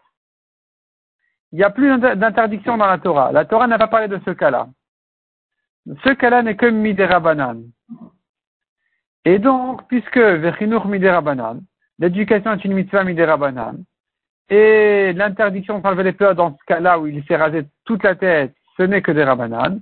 il 1.52 1.56
n'y 1.56 1.64
a 1.64 1.70
plus 1.70 1.98
d'interdiction 1.98 2.76
dans 2.76 2.86
la 2.86 2.98
Torah. 2.98 3.32
La 3.32 3.46
Torah 3.46 3.66
n'a 3.66 3.78
pas 3.78 3.88
parlé 3.88 4.08
de 4.08 4.20
ce 4.26 4.30
cas-là. 4.30 4.68
Ce 6.04 6.10
cas-là 6.10 6.42
n'est 6.42 6.56
que 6.56 6.66
midera 6.66 7.18
Et 9.25 9.38
donc, 9.38 9.88
puisque 9.88 10.18
Vechinur 10.18 10.86
midera 10.86 11.22
l'éducation 11.98 12.52
est 12.52 12.64
une 12.64 12.75
mitzvah 12.75 13.04
midera 13.04 13.38
et 14.50 15.14
l'interdiction 15.14 15.78
d'enlever 15.78 16.02
les 16.02 16.12
peurs 16.12 16.34
dans 16.34 16.50
ce 16.50 16.64
cas-là 16.66 16.98
où 16.98 17.06
il 17.06 17.25
s'est 17.25 17.36
rasé 17.36 17.64
toute 17.86 18.04
la 18.04 18.16
tête, 18.16 18.54
ce 18.76 18.82
n'est 18.82 19.00
que 19.00 19.12
des 19.12 19.25
rabanan. 19.25 19.80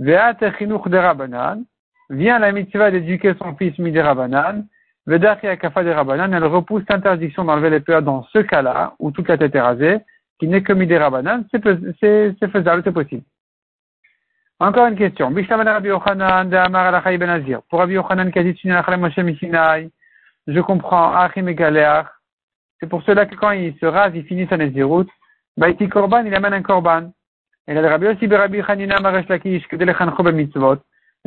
Ve'at 0.00 0.34
de 0.34 1.64
vient 2.10 2.38
la 2.40 2.50
mitzvah 2.50 2.90
d'éduquer 2.90 3.34
son 3.38 3.54
fils 3.54 3.78
midera 3.78 4.14
des 5.06 5.92
rabanan, 5.92 6.32
elle 6.32 6.44
repousse 6.44 6.84
l'interdiction 6.88 7.44
d'enlever 7.44 7.70
les 7.70 7.80
peurs 7.80 8.02
dans 8.02 8.24
ce 8.32 8.38
cas-là 8.38 8.94
où 8.98 9.10
toute 9.10 9.28
la 9.28 9.36
tête 9.36 9.54
est 9.54 9.60
rasée, 9.60 9.98
qui 10.38 10.48
n'est 10.48 10.62
que 10.62 10.72
midera 10.72 11.10
banan, 11.10 11.44
c'est 11.50 11.62
faisable, 12.50 12.82
c'est 12.84 12.92
possible. 12.92 13.22
Encore 14.60 14.86
une 14.86 14.96
question. 14.96 15.30
Ben 15.32 15.44
Pour 15.44 15.56
Rabbi 17.80 17.94
Yochanan 17.94 18.30
je 20.46 20.60
comprends, 20.60 21.14
Achim 21.14 21.46
c'est 22.78 22.88
pour 22.88 23.02
cela 23.04 23.26
que 23.26 23.36
quand 23.36 23.52
il 23.52 23.76
se 23.78 23.86
rase, 23.86 24.12
il 24.14 24.24
finit 24.24 24.46
sa 24.48 24.56
Nézirut. 24.56 25.06
Baïti 25.56 25.88
Korban, 25.88 26.24
il 26.24 26.34
amène 26.34 26.54
un 26.54 26.62
Korban. 26.62 27.12
Et 27.68 27.76
a 27.76 27.88
Rabbi 27.88 28.08
aussi 28.08 28.26
Rabbi 28.26 28.60
Maresh 29.00 29.28
Lakish, 29.28 29.68
de 29.68 30.30
mitzvot. 30.32 30.78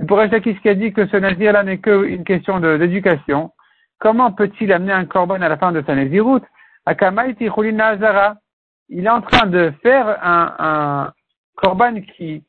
Pour 0.05 0.17
Lakish 0.17 0.59
qui 0.61 0.69
a 0.69 0.75
dit 0.75 0.91
que 0.91 1.07
ce 1.07 1.15
Nazir-là 1.15 1.63
n'est 1.63 1.77
qu'une 1.77 2.25
question 2.25 2.59
d'éducation, 2.59 3.51
comment 3.99 4.31
peut-il 4.31 4.71
amener 4.71 4.93
un 4.93 5.05
Korban 5.05 5.41
à 5.41 5.49
la 5.49 5.57
fin 5.57 5.71
de 5.71 5.83
sa 5.85 5.95
Nézirut? 5.95 6.41
Il 6.87 9.05
est 9.05 9.09
en 9.09 9.21
train 9.21 9.47
de 9.47 9.73
faire 9.81 10.19
un, 10.23 11.11
Korban 11.55 12.01
qui, 12.01 12.43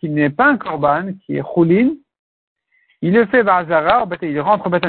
qui 0.00 0.08
n'est 0.08 0.30
pas 0.30 0.46
un 0.46 0.56
Korban, 0.56 1.12
qui 1.24 1.36
est 1.36 1.42
Chulin. 1.54 1.90
Il 3.02 3.12
le 3.12 3.26
fait 3.26 3.42
Bazara, 3.42 4.06
il 4.22 4.40
rentre 4.40 4.66
au 4.66 4.70
Beth 4.70 4.86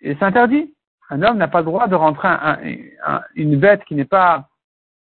et 0.00 0.14
c'est 0.14 0.22
interdit 0.22 0.72
un 1.10 1.22
homme 1.22 1.38
n'a 1.38 1.48
pas 1.48 1.60
le 1.60 1.66
droit 1.66 1.86
de 1.86 1.94
rentrer 1.94 2.28
une 3.34 3.58
bête 3.58 3.84
qui 3.84 3.94
n'est 3.94 4.04
pas 4.04 4.48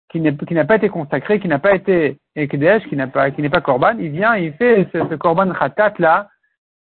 qui 0.10 0.20
n'a 0.20 0.66
pas 0.66 0.76
été 0.76 0.90
consacrée, 0.90 1.40
qui 1.40 1.48
n'a 1.48 1.60
pas 1.60 1.74
été 1.74 2.20
ekdesh, 2.36 2.86
qui 2.90 2.98
n'a 2.98 3.08
pas 3.08 3.32
qui 3.32 3.42
n'est 3.42 3.50
pas 3.50 3.62
korban, 3.62 3.98
il 3.98 4.12
vient, 4.12 4.36
il 4.36 4.54
fait 4.54 4.90
ce, 4.92 5.16
korban 5.16 5.54
khatat 5.54 5.94
là, 6.00 6.28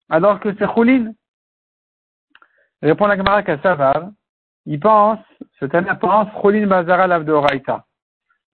alors 0.09 0.39
que 0.39 0.55
c'est 0.59 0.73
choulin. 0.73 1.13
Répond 2.83 3.07
la 3.07 3.17
Gemara 3.17 3.43
Kassavar, 3.43 4.11
il 4.67 4.81
pense, 4.81 5.19
ce 5.59 5.65
Tana 5.65 5.95
pense 5.95 6.29
choulin 6.41 6.67
bazara 6.67 7.07
lavdoraita. 7.07 7.85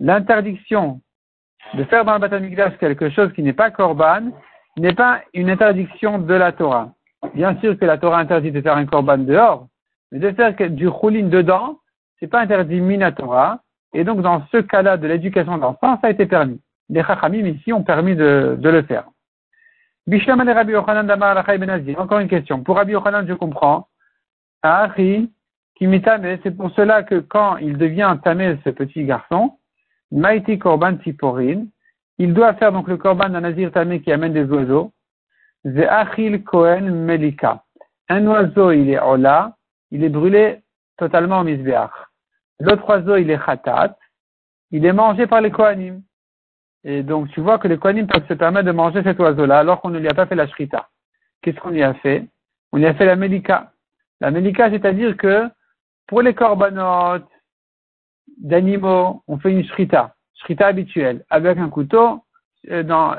L'interdiction 0.01 1.01
de 1.75 1.85
faire 1.85 2.05
dans 2.05 2.15
le 2.15 2.19
Batamikdash 2.19 2.77
quelque 2.79 3.11
chose 3.11 3.33
qui 3.33 3.43
n'est 3.43 3.53
pas 3.53 3.71
korban 3.71 4.31
n'est 4.77 4.95
pas 4.95 5.21
une 5.35 5.51
interdiction 5.51 6.19
de 6.19 6.35
la 6.35 6.53
Torah. 6.53 6.93
Bien 7.35 7.59
sûr 7.61 7.79
que 7.79 7.85
la 7.85 7.99
Torah 7.99 8.19
interdit 8.19 8.53
de 8.53 8.61
faire 8.61 8.77
un 8.77 8.87
korban 8.87 9.19
dehors, 9.19 9.69
mais 10.11 10.19
de 10.19 10.31
faire 10.33 10.55
du 10.71 10.89
choulin 11.01 11.29
dedans, 11.29 11.79
c'est 12.19 12.27
pas 12.27 12.41
interdit 12.41 12.81
minatora. 12.81 13.61
Et 13.95 14.05
donc, 14.05 14.23
dans 14.23 14.43
ce 14.53 14.59
cas-là 14.59 14.97
de 14.97 15.07
l'éducation 15.07 15.59
d'enfants, 15.59 15.99
ça 16.01 16.07
a 16.07 16.11
été 16.11 16.27
permis. 16.27 16.61
Les 16.89 17.03
chachamim 17.03 17.47
ici 17.47 17.73
ont 17.73 17.83
permis 17.83 18.17
de, 18.17 18.57
de 18.59 18.69
le 18.71 18.83
faire. 18.83 19.05
Rabbi 20.07 20.73
Damar 21.07 21.45
ben 21.45 21.97
Encore 21.99 22.19
une 22.19 22.29
question. 22.29 22.63
Pour 22.63 22.77
Rabbi 22.77 22.93
Yochanan, 22.93 23.27
je 23.27 23.35
comprends. 23.35 23.89
C'est 24.65 26.57
pour 26.57 26.71
cela 26.73 27.03
que 27.03 27.17
quand 27.21 27.57
il 27.57 27.77
devient 27.77 28.17
tamé, 28.23 28.59
ce 28.65 28.71
petit 28.71 29.05
garçon, 29.05 29.59
Maïti 30.11 30.59
Korban 30.59 30.97
Tiporin, 30.97 31.65
il 32.19 32.35
doit 32.35 32.55
faire 32.55 32.73
donc 32.73 32.87
le 32.89 32.97
Korban 32.97 33.31
d'un 33.31 33.41
Nazir 33.41 33.73
tamé 33.73 34.01
qui 34.01 34.13
amène 34.13 34.33
des 34.33 34.45
oiseaux. 34.45 34.93
Achil 35.65 36.45
Kohen 36.45 36.91
Melika. 37.05 37.65
Un 38.09 38.27
oiseau, 38.27 38.73
il 38.73 38.91
est 38.91 39.01
Ola, 39.01 39.57
il 39.91 40.05
est 40.05 40.09
brûlé 40.09 40.63
totalement 40.97 41.41
au 41.41 41.45
misbéach. 41.45 41.91
L'autre 42.61 42.89
oiseau, 42.89 43.17
il 43.17 43.31
est 43.31 43.45
khatat, 43.45 43.97
il 44.71 44.85
est 44.85 44.93
mangé 44.93 45.27
par 45.27 45.41
les 45.41 45.51
kohanim. 45.51 46.03
Et 46.85 47.03
donc, 47.03 47.29
tu 47.31 47.41
vois 47.41 47.59
que 47.59 47.69
les 47.69 47.79
kohanim 47.79 48.07
peuvent 48.07 48.27
se 48.29 48.35
permettre 48.35 48.67
de 48.67 48.73
manger 48.73 49.03
cet 49.03 49.19
oiseau-là 49.19 49.59
alors 49.59 49.81
qu'on 49.81 49.91
ne 49.91 49.99
lui 49.99 50.09
a 50.09 50.15
pas 50.15 50.27
fait 50.27 50.35
la 50.35 50.47
shrita. 50.47 50.89
Qu'est-ce 51.41 51.59
qu'on 51.59 51.71
lui 51.71 51.83
a 51.83 51.95
fait? 51.95 52.27
On 52.73 52.77
lui 52.79 52.87
a 52.87 52.95
fait 52.95 53.07
la 53.07 53.17
melika. 53.17 53.73
La 54.23 54.31
melika, 54.31 54.71
c'est-à-dire 54.71 55.17
que 55.17 55.49
pour 56.07 56.23
les 56.23 56.33
korbanot 56.33 57.25
d'animaux, 58.39 59.25
on 59.27 59.37
fait 59.41 59.51
une 59.51 59.65
shrita, 59.65 60.15
shrita 60.35 60.69
habituelle, 60.69 61.25
avec 61.29 61.59
un 61.59 61.69
couteau, 61.69 62.25
euh. 62.71 63.11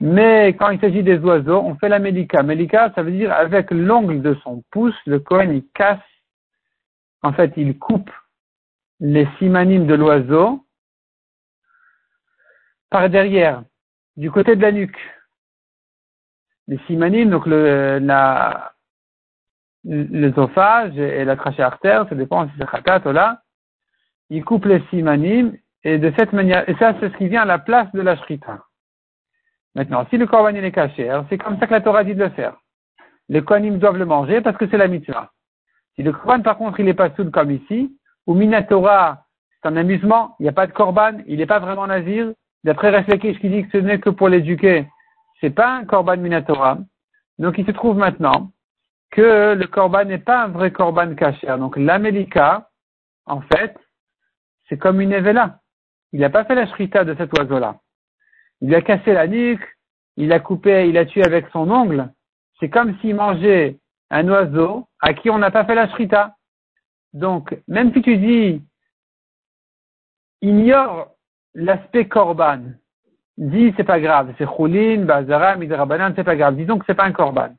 Mais 0.00 0.48
quand 0.58 0.68
il 0.68 0.78
s'agit 0.78 1.02
des 1.02 1.16
oiseaux, 1.20 1.62
on 1.64 1.74
fait 1.76 1.88
la 1.88 1.98
mélika. 1.98 2.42
Mélika, 2.42 2.92
ça 2.94 3.02
veut 3.02 3.12
dire 3.12 3.32
avec 3.32 3.70
l'ongle 3.70 4.20
de 4.20 4.34
son 4.44 4.62
pouce, 4.70 4.94
le 5.06 5.20
Kohen, 5.20 5.54
il 5.54 5.66
casse, 5.72 5.98
en 7.22 7.32
fait, 7.32 7.54
il 7.56 7.78
coupe 7.78 8.10
les 9.00 9.26
simanimes 9.38 9.86
de 9.86 9.94
l'oiseau 9.94 10.66
par 12.90 13.08
derrière, 13.08 13.62
du 14.18 14.30
côté 14.30 14.54
de 14.54 14.60
la 14.60 14.70
nuque. 14.70 15.00
Les 16.66 16.78
simanimes, 16.86 17.30
donc 17.30 17.46
le, 17.46 18.00
la, 18.00 18.74
l'œsophage 19.84 20.96
et 20.98 21.24
la 21.24 21.36
trachée 21.36 21.62
artère, 21.62 22.08
ça 22.08 22.14
dépend 22.14 22.46
si 22.46 22.52
c'est 22.58 22.68
khatat 22.68 23.08
ou 23.08 23.12
là, 23.12 23.42
il 24.30 24.44
coupe 24.44 24.66
les 24.66 24.82
simanimes 24.90 25.56
et 25.84 25.98
de 25.98 26.12
cette 26.18 26.32
manière, 26.32 26.68
et 26.68 26.74
ça 26.74 26.94
c'est 27.00 27.10
ce 27.10 27.16
qui 27.16 27.28
vient 27.28 27.42
à 27.42 27.46
la 27.46 27.58
place 27.58 27.90
de 27.92 28.00
la 28.00 28.16
shrita. 28.16 28.60
Maintenant, 29.74 30.06
si 30.10 30.16
le 30.16 30.26
korban 30.26 30.54
est 30.54 30.72
caché, 30.72 31.08
c'est 31.28 31.38
comme 31.38 31.58
ça 31.58 31.66
que 31.66 31.72
la 31.72 31.80
Torah 31.80 32.02
dit 32.02 32.14
de 32.14 32.24
le 32.24 32.30
faire. 32.30 32.56
Les 33.28 33.42
kohanim 33.42 33.78
doivent 33.78 33.98
le 33.98 34.06
manger 34.06 34.40
parce 34.40 34.56
que 34.56 34.66
c'est 34.68 34.76
la 34.76 34.88
mitzvah. 34.88 35.30
Si 35.94 36.02
le 36.02 36.12
korban, 36.12 36.40
par 36.40 36.56
contre, 36.56 36.80
il 36.80 36.86
n'est 36.86 36.94
pas 36.94 37.10
soud 37.14 37.30
comme 37.30 37.50
ici, 37.50 37.96
ou 38.26 38.34
minatora, 38.34 39.24
c'est 39.50 39.68
un 39.68 39.76
amusement, 39.76 40.34
il 40.40 40.44
n'y 40.44 40.48
a 40.48 40.52
pas 40.52 40.66
de 40.66 40.72
korban, 40.72 41.18
il 41.26 41.38
n'est 41.38 41.46
pas 41.46 41.58
vraiment 41.60 41.86
nazir, 41.86 42.32
d'après 42.64 42.90
Reflekish 42.90 43.38
qui 43.38 43.48
dit 43.48 43.68
que 43.68 43.78
ce 43.78 43.84
n'est 43.84 44.00
que 44.00 44.10
pour 44.10 44.28
l'éduquer, 44.28 44.88
c'est 45.40 45.50
pas 45.50 45.76
un 45.76 45.84
korban 45.84 46.16
minatora. 46.16 46.78
Donc 47.38 47.56
il 47.58 47.64
se 47.64 47.70
trouve 47.70 47.96
maintenant 47.96 48.50
que 49.10 49.54
le 49.54 49.66
korban 49.66 50.04
n'est 50.04 50.18
pas 50.18 50.44
un 50.44 50.48
vrai 50.48 50.70
korban 50.70 51.14
caché. 51.14 51.46
Donc 51.46 51.76
l'amélika, 51.76 52.68
en 53.26 53.40
fait, 53.40 53.76
c'est 54.68 54.78
comme 54.78 55.00
une 55.00 55.12
évela. 55.12 55.60
Il 56.12 56.20
n'a 56.20 56.30
pas 56.30 56.44
fait 56.44 56.54
la 56.54 56.66
shrita 56.66 57.04
de 57.04 57.14
cet 57.14 57.36
oiseau-là 57.38 57.76
il 58.60 58.74
a 58.74 58.82
cassé 58.82 59.12
la 59.12 59.26
nuque, 59.26 59.76
il 60.16 60.32
a 60.32 60.40
coupé, 60.40 60.88
il 60.88 60.98
a 60.98 61.06
tué 61.06 61.24
avec 61.24 61.46
son 61.52 61.70
ongle. 61.70 62.12
C'est 62.58 62.70
comme 62.70 62.98
s'il 62.98 63.14
mangeait 63.14 63.78
un 64.10 64.28
oiseau 64.28 64.88
à 65.00 65.14
qui 65.14 65.30
on 65.30 65.38
n'a 65.38 65.50
pas 65.50 65.64
fait 65.64 65.74
la 65.74 65.88
shrita. 65.90 66.34
Donc, 67.12 67.56
même 67.68 67.92
si 67.92 68.02
tu 68.02 68.16
dis, 68.18 68.62
ignore 70.42 71.12
l'aspect 71.54 72.08
korban, 72.08 72.62
dis 73.36 73.72
c'est 73.76 73.84
pas 73.84 74.00
grave, 74.00 74.34
c'est 74.38 74.46
choulin, 74.46 75.04
bazara, 75.04 75.56
midrabanan, 75.56 76.12
c'est 76.16 76.24
pas 76.24 76.36
grave, 76.36 76.56
disons 76.56 76.78
que 76.78 76.84
c'est 76.86 76.94
pas 76.94 77.04
un 77.04 77.12
korban. 77.12 77.50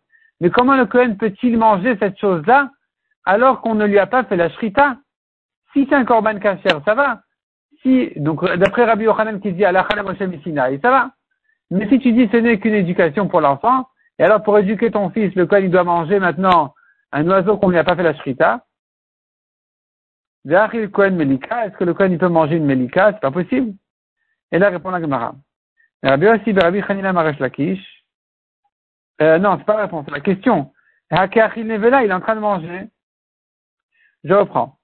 Mais 0.41 0.49
comment 0.49 0.75
le 0.75 0.85
Kohen 0.85 1.17
peut-il 1.17 1.57
manger 1.57 1.97
cette 1.97 2.17
chose-là 2.19 2.71
alors 3.25 3.61
qu'on 3.61 3.75
ne 3.75 3.85
lui 3.85 3.99
a 3.99 4.07
pas 4.07 4.23
fait 4.23 4.37
la 4.37 4.49
shrita? 4.49 4.97
Si 5.73 5.85
c'est 5.87 5.95
un 5.95 6.05
korban 6.05 6.39
kasher, 6.39 6.79
ça 6.85 6.95
va 6.95 7.21
si, 7.81 8.11
donc 8.17 8.43
d'après 8.55 8.85
Rabbi 8.85 9.05
Yochanan 9.05 9.39
qui 9.39 9.53
dit 9.53 9.65
Allah 9.65 9.87
et 10.71 10.79
ça 10.79 10.91
va. 10.91 11.11
Mais 11.71 11.87
si 11.87 11.99
tu 11.99 12.11
dis 12.11 12.27
ce 12.31 12.37
n'est 12.37 12.59
qu'une 12.59 12.73
éducation 12.73 13.27
pour 13.27 13.41
l'enfant, 13.41 13.87
et 14.17 14.23
alors 14.23 14.43
pour 14.43 14.57
éduquer 14.57 14.91
ton 14.91 15.09
fils, 15.11 15.33
le 15.35 15.47
il 15.61 15.71
doit 15.71 15.83
manger 15.83 16.19
maintenant 16.19 16.73
un 17.11 17.27
oiseau 17.27 17.57
qu'on 17.57 17.69
lui 17.69 17.77
a 17.77 17.83
pas 17.83 17.95
fait 17.95 18.03
la 18.03 18.15
shrita, 18.15 18.65
est-ce 20.45 20.71
que 20.71 21.83
le 21.83 21.93
Kohen 21.93 22.11
il 22.11 22.17
peut 22.17 22.27
manger 22.27 22.55
une 22.55 22.65
melika? 22.65 23.11
C'est 23.13 23.19
pas 23.19 23.31
possible. 23.31 23.73
Et 24.51 24.57
là 24.57 24.69
répond 24.69 24.89
la 24.89 25.01
Gemara. 25.01 25.35
Rabbi 26.01 26.27
Rabbi 26.27 26.81
Maresh 26.81 27.39
Lakish. 27.39 27.98
Euh, 29.21 29.37
non, 29.37 29.57
c'est 29.57 29.65
pas 29.65 29.75
la 29.75 29.83
réponse, 29.83 30.05
c'est 30.05 30.13
la 30.13 30.19
question. 30.21 30.71
il 31.11 31.17
est 31.17 32.13
en 32.13 32.19
train 32.21 32.35
de 32.35 32.39
manger. 32.39 32.87
Je 34.23 34.33
reprends. 34.33 34.77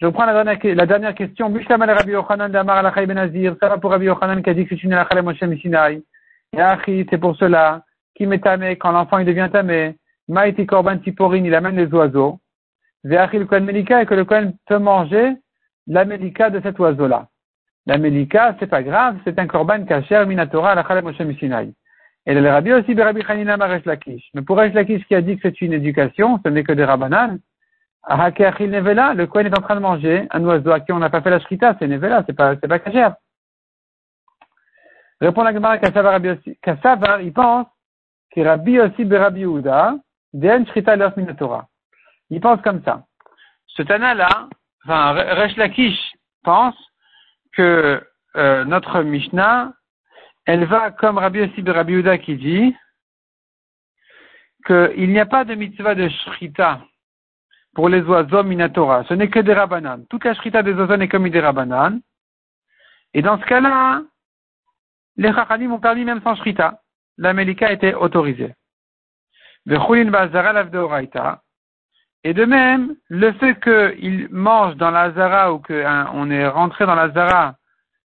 Je 0.00 0.06
reprends 0.06 0.26
la 0.26 0.44
dernière, 0.44 0.76
la 0.76 0.86
dernière 0.86 1.14
question. 1.14 1.50
Bishlam 1.50 1.82
al 1.82 1.90
Rabbi 1.90 2.12
Yochanan 2.12 2.50
d'Amar 2.50 2.84
al 2.84 3.06
ben 3.06 3.18
Azir. 3.18 3.56
Ça 3.60 3.68
va 3.68 3.78
pour 3.78 3.90
Rabbi 3.90 4.06
Yochanan 4.06 4.42
qui 4.42 4.50
a 4.50 4.54
dit 4.54 4.64
que 4.64 4.76
c'est 4.76 4.84
une 4.84 4.92
al 4.92 5.22
Moshe 5.22 5.42
Mishinai. 5.42 6.02
Et 6.56 6.60
Achi, 6.60 7.06
c'est 7.10 7.18
pour 7.18 7.36
cela. 7.36 7.82
Qui 8.14 8.26
m'est 8.26 8.38
tamé 8.38 8.76
quand 8.76 8.92
l'enfant 8.92 9.18
il 9.18 9.26
devient 9.26 9.48
tamé. 9.52 9.96
Maïti 10.28 10.66
Korban 10.66 10.98
Tiporin, 10.98 11.44
il 11.44 11.54
amène 11.54 11.76
les 11.76 11.92
oiseaux. 11.92 12.38
Ve'achi 13.04 13.38
le 13.38 13.46
Kohen 13.46 13.64
Melika 13.64 14.02
et 14.02 14.06
que 14.06 14.14
le 14.14 14.24
Kohen 14.24 14.54
peut 14.66 14.78
manger 14.78 15.36
la 15.86 16.04
Melika 16.04 16.50
de 16.50 16.60
cet 16.60 16.78
oiseau-là. 16.78 17.28
La 17.86 17.96
Melika, 17.96 18.54
c'est 18.60 18.66
pas 18.66 18.82
grave, 18.82 19.16
c'est 19.24 19.38
un 19.38 19.46
korban 19.46 19.84
kacher 19.84 20.26
minatora 20.26 20.74
la 20.74 20.86
chalem 20.86 21.04
Moshe 21.04 21.38
Sinai. 21.38 21.72
Et 22.26 22.34
le 22.34 22.48
Rabbi 22.48 22.72
aussi, 22.72 22.94
Rabbi 22.94 23.22
Hanina 23.26 23.56
Maresh 23.56 23.84
Lakish. 23.84 24.28
Mais 24.34 24.42
pour 24.42 24.58
Resh 24.58 24.74
Lakish 24.74 25.04
qui 25.06 25.14
a 25.14 25.22
dit 25.22 25.36
que 25.36 25.48
c'est 25.48 25.60
une 25.60 25.72
éducation, 25.72 26.40
ce 26.44 26.50
n'est 26.50 26.64
que 26.64 26.72
des 26.72 26.84
rabanan, 26.84 27.38
Nevela, 28.08 29.14
le 29.14 29.26
Kohen 29.26 29.46
est 29.46 29.58
en 29.58 29.62
train 29.62 29.74
de 29.74 29.80
manger 29.80 30.26
un 30.30 30.44
oiseau 30.44 30.70
à 30.70 30.80
qui 30.80 30.92
on 30.92 30.98
n'a 30.98 31.10
pas 31.10 31.20
fait 31.20 31.30
la 31.30 31.40
shrita, 31.40 31.76
c'est 31.78 31.86
Nevela, 31.86 32.24
c'est 32.26 32.34
pas, 32.34 32.54
c'est 32.60 32.68
pas 32.68 32.78
kacher. 32.78 33.08
Répond 35.20 35.42
la 35.42 35.52
Gemara 35.52 35.78
Kassavar 35.78 36.12
Rabbi 36.12 36.30
aussi. 36.30 36.58
Kassavar, 36.62 37.20
il 37.22 37.32
pense 37.32 37.66
que 38.30 38.40
Rabbi 38.40 38.78
aussi 38.78 39.04
Rabbi 39.04 39.42
Uda, 39.42 39.96
Den 40.32 40.66
Shrita 40.66 40.96
Los 40.96 41.16
Minatora. 41.16 41.66
Il 42.30 42.40
pense 42.40 42.60
comme 42.62 42.82
ça. 42.84 43.04
Ce 43.66 43.82
Tana-là, 43.82 44.48
enfin, 44.84 45.12
Resh 45.12 45.56
Lakish 45.56 45.98
pense 46.44 46.76
que 47.52 48.02
euh, 48.36 48.64
notre 48.64 49.02
Mishnah, 49.02 49.72
elle 50.48 50.64
va 50.64 50.90
comme 50.92 51.18
Rabbi 51.18 51.40
Yossi 51.40 51.60
Rabbi 51.60 51.92
Uda 51.92 52.16
qui 52.16 52.34
dit 52.36 52.74
qu'il 54.66 55.10
n'y 55.10 55.20
a 55.20 55.26
pas 55.26 55.44
de 55.44 55.54
mitzvah 55.54 55.94
de 55.94 56.08
shrita 56.08 56.80
pour 57.74 57.90
les 57.90 58.00
oiseaux 58.00 58.42
minatora. 58.42 59.04
Ce 59.04 59.12
n'est 59.12 59.28
que 59.28 59.40
des 59.40 59.52
rabanan. 59.52 60.06
Toute 60.08 60.24
la 60.24 60.32
shrita 60.32 60.62
des 60.62 60.72
oiseaux 60.72 60.96
n'est 60.96 61.06
comme 61.06 61.28
des 61.28 61.40
rabanan. 61.40 62.00
Et 63.12 63.20
dans 63.20 63.38
ce 63.38 63.44
cas-là, 63.44 64.00
les 65.18 65.34
chachanim 65.34 65.70
ont 65.72 65.80
permis 65.80 66.06
même 66.06 66.22
sans 66.22 66.34
shrita. 66.36 66.80
La 67.18 67.34
melika 67.34 67.70
était 67.70 67.92
autorisée. 67.92 68.54
Et 72.24 72.32
de 72.32 72.44
même, 72.46 72.96
le 73.08 73.32
fait 73.32 73.60
qu'il 73.60 74.28
mange 74.30 74.76
dans 74.76 74.90
la 74.92 75.12
zara 75.12 75.52
ou 75.52 75.58
qu'on 75.58 76.30
est 76.30 76.48
rentré 76.48 76.86
dans 76.86 76.94
la 76.94 77.10
zara 77.10 77.57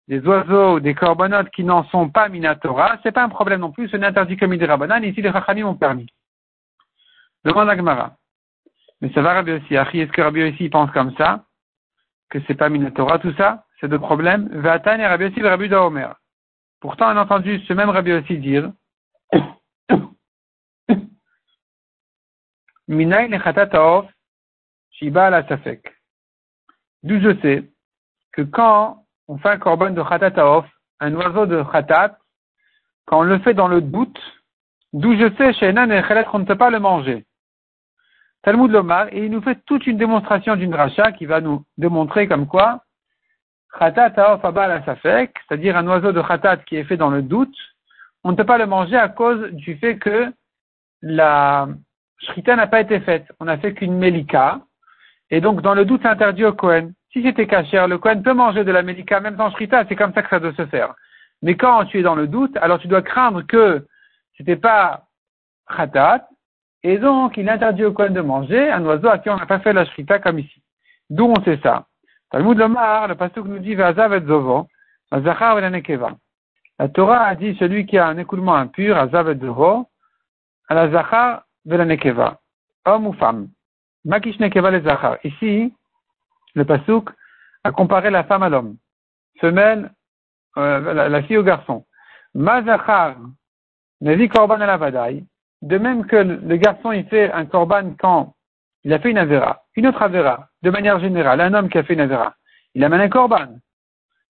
des 0.09 0.21
oiseaux 0.21 0.81
des 0.81 0.95
corbanotes 0.95 1.51
qui 1.51 1.65
n'en 1.65 1.85
sont 1.85 2.11
pas 2.11 2.29
minatora, 2.29 2.99
c'est 3.03 3.13
pas 3.13 3.25
un 3.25 3.29
problème 3.29 3.61
non 3.61 3.73
plus, 3.73 3.89
ce 3.89 3.97
n'est 3.97 4.07
interdit 4.07 4.37
que 4.37 4.45
midirabanan, 4.45 5.03
ici 5.03 5.23
les 5.23 5.31
rachamim 5.31 5.67
ont 5.67 5.77
permis. 5.77 6.07
Demande 7.45 7.69
à 7.71 7.77
Gemara. 7.77 8.17
Mais 9.01 9.11
ça 9.13 9.23
va 9.23 9.35
Rabbi 9.35 9.53
aussi, 9.53 9.75
est-ce 9.75 10.13
que 10.13 10.23
Rabbi 10.23 10.43
aussi 10.43 10.69
pense 10.69 10.91
comme 10.91 11.15
ça, 11.17 11.45
que 12.31 12.39
c'est 12.47 12.55
pas 12.55 12.69
minatora 12.69 13.19
tout 13.19 13.33
ça, 13.35 13.65
c'est 13.81 13.89
deux 13.89 13.99
problèmes? 13.99 14.49
Vatan 14.61 14.99
et 14.99 15.07
Rabbi 15.07 15.25
aussi, 15.27 15.43
Rabbi 15.43 15.73
Omer. 15.75 16.15
Pourtant, 16.81 17.13
on 17.13 17.17
a 17.17 17.23
entendu 17.23 17.61
ce 17.61 17.73
même 17.73 17.91
Rabbi 17.91 18.13
aussi 18.13 18.39
dire, 18.39 18.71
Minaï 22.89 23.31
Shiba 24.91 25.31
la 25.31 25.47
Safek. 25.49 25.93
D'où 27.03 27.21
je 27.21 27.41
sais 27.41 27.65
que 28.33 28.43
quand 28.43 29.04
on 29.29 29.39
fait 29.39 29.51
un 29.51 29.59
korban 29.59 29.91
de 29.91 30.03
Khatataof, 30.03 30.67
un 31.01 31.15
oiseau 31.15 31.47
de 31.47 31.63
Khatat, 31.63 32.19
quand 33.07 33.21
on 33.21 33.23
le 33.23 33.39
fait 33.41 33.55
dans 33.55 33.69
le 33.69 33.81
doute, 33.81 34.21
d'où 34.93 35.15
je 35.17 35.35
sais 35.37 35.53
chez 35.55 35.67
Enan 35.67 35.91
et 35.91 36.03
Khalet 36.03 36.25
qu'on 36.25 36.39
ne 36.39 36.45
peut 36.45 36.57
pas 36.57 36.71
le 36.71 36.81
manger. 36.81 37.25
Talmud 38.43 38.71
Lomar, 38.71 39.09
et 39.13 39.25
il 39.25 39.31
nous 39.31 39.41
fait 39.41 39.59
toute 39.65 39.87
une 39.87 39.97
démonstration 39.97 40.57
d'une 40.57 40.75
rachat 40.75 41.13
qui 41.13 41.27
va 41.27 41.41
nous 41.41 41.65
démontrer 41.79 42.29
comme 42.29 42.47
quoi 42.47 42.83
Khatat 43.79 44.15
la 44.17 44.85
Safek, 44.85 45.35
c'est-à-dire 45.49 45.77
un 45.77 45.87
oiseau 45.89 46.13
de 46.13 46.23
Khatat 46.23 46.59
qui 46.59 46.77
est 46.77 46.85
fait 46.85 46.97
dans 46.97 47.11
le 47.11 47.23
doute, 47.23 47.57
on 48.23 48.33
ne 48.33 48.37
peut 48.37 48.45
pas 48.45 48.59
le 48.59 48.67
manger 48.67 48.97
à 48.97 49.09
cause 49.09 49.51
du 49.53 49.77
fait 49.77 49.99
que 49.99 50.33
la, 51.03 51.69
Shrita 52.25 52.57
n'a 52.57 52.67
pas 52.67 52.81
été 52.81 53.01
faite. 53.01 53.27
On 53.41 53.45
n'a 53.45 53.59
fait 53.59 53.75
qu'une 53.75 53.99
Melika. 53.99 54.61
Et 55.31 55.41
donc, 55.41 55.63
dans 55.63 55.75
le 55.75 55.85
doute, 55.85 56.05
interdit 56.07 56.45
au 56.45 56.53
Kohen. 56.53 56.93
Si 57.15 57.23
c'était 57.23 57.47
caché, 57.47 57.77
le 57.87 57.97
Kohen 57.97 58.25
peut 58.25 58.35
manger 58.35 58.65
de 58.65 58.73
la 58.73 58.83
Melika, 58.83 59.21
même 59.21 59.37
sans 59.37 59.53
Shrita, 59.53 59.85
c'est 59.89 59.95
comme 59.95 60.13
ça 60.13 60.23
que 60.23 60.29
ça 60.29 60.41
doit 60.41 60.53
se 60.55 60.67
faire. 60.67 60.95
Mais 61.43 61.57
quand 61.57 61.85
tu 61.85 62.01
es 62.01 62.03
dans 62.03 62.17
le 62.17 62.27
doute, 62.27 62.57
alors 62.57 62.81
tu 62.81 62.89
dois 62.89 63.03
craindre 63.03 63.43
que 63.43 63.87
c'était 64.37 64.57
pas 64.57 65.05
Khatat, 65.69 66.27
et 66.83 66.99
donc 66.99 67.37
il 67.37 67.49
interdit 67.49 67.85
au 67.85 67.93
Kohen 67.93 68.13
de 68.13 68.21
manger 68.21 68.69
un 68.69 68.85
oiseau 68.85 69.07
à 69.07 69.19
qui 69.19 69.31
on 69.31 69.37
n'a 69.37 69.47
pas 69.47 69.61
fait 69.61 69.73
la 69.73 69.85
Shrita 69.85 70.19
comme 70.19 70.41
ici. 70.41 70.61
D'où 71.09 71.27
on 71.27 71.41
sait 71.45 71.61
ça 71.63 71.87
Talmud 72.33 72.59
Lomar, 72.59 73.07
le 73.07 73.15
pasteur 73.15 73.45
nous 73.45 73.61
dit 73.61 73.77
Vazav 73.77 74.13
et 74.13 74.21
La 76.81 76.89
Torah 76.89 77.27
a 77.27 77.35
dit 77.37 77.57
celui 77.61 77.87
qui 77.87 77.97
a 77.97 78.09
un 78.09 78.19
écoulement 78.19 78.57
impur, 78.57 78.97
Azav 78.97 79.31
et 79.31 79.39
Zovo, 79.39 79.87
à 80.69 80.75
la 80.75 80.91
Zachar 80.91 81.45
de 81.65 81.77
la 81.77 81.85
nekeva, 81.85 82.41
homme 82.87 83.07
ou 83.07 83.13
femme. 83.13 83.51
Makish 84.05 84.41
nekeva 84.41 84.73
les 84.73 84.83
zachar. 84.83 85.19
Ici, 85.23 85.73
le 86.55 86.65
pasuk 86.65 87.11
a 87.65 87.73
comparé 87.73 88.11
la 88.11 88.25
femme 88.25 88.43
à 88.43 88.49
l'homme, 88.49 88.77
femelle, 89.41 89.91
euh, 90.57 91.09
la, 91.09 91.23
fille 91.23 91.37
au 91.37 91.43
garçon. 91.43 91.85
Ma 92.35 92.63
zachar 92.63 93.17
nevi 94.01 94.29
korban 94.29 94.61
à 94.61 94.67
la. 94.67 95.11
De 95.63 95.79
même 95.79 96.07
que 96.07 96.17
le 96.17 96.57
garçon 96.57 96.93
il 96.93 97.07
fait 97.07 97.33
un 97.33 97.47
korban 97.47 97.95
quand 97.99 98.35
il 98.85 98.93
a 98.93 98.99
fait 98.99 99.11
une 99.11 99.19
avera, 99.19 99.63
une 99.77 99.87
autre 99.87 100.03
avera, 100.03 100.49
de 100.63 100.71
manière 100.71 101.01
générale, 101.01 101.41
un 101.41 101.55
homme 101.55 101.71
qui 101.71 101.79
a 101.79 101.83
fait 101.83 101.95
une 101.95 102.01
avera, 102.01 102.35
il 102.75 102.85
amène 102.85 103.01
un 103.01 103.09
korban. 103.09 103.49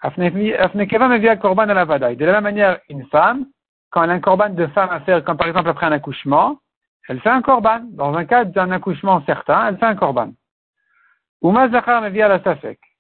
Korban 0.00 1.68
à. 1.68 2.14
De 2.14 2.24
la 2.24 2.32
même 2.32 2.42
manière, 2.42 2.78
une 2.88 3.06
femme, 3.06 3.46
quand 3.90 4.02
elle 4.02 4.10
a 4.10 4.12
un 4.12 4.20
korban 4.20 4.50
de 4.50 4.66
femme 4.68 4.90
à 4.90 5.00
faire, 5.00 5.24
comme 5.24 5.36
par 5.36 5.48
exemple 5.48 5.70
après 5.70 5.86
un 5.86 5.92
accouchement, 5.92 6.58
elle 7.08 7.20
fait 7.20 7.30
un 7.30 7.42
korban. 7.42 7.80
Dans 7.90 8.14
un 8.14 8.24
cas 8.24 8.44
d'un 8.44 8.70
accouchement 8.70 9.22
certain, 9.24 9.68
elle 9.68 9.78
fait 9.78 9.86
un 9.86 9.96
korban. 9.96 10.32
Uma 11.33 11.33
Zachar 11.33 11.33
la 11.33 11.33
Safek. 11.33 11.33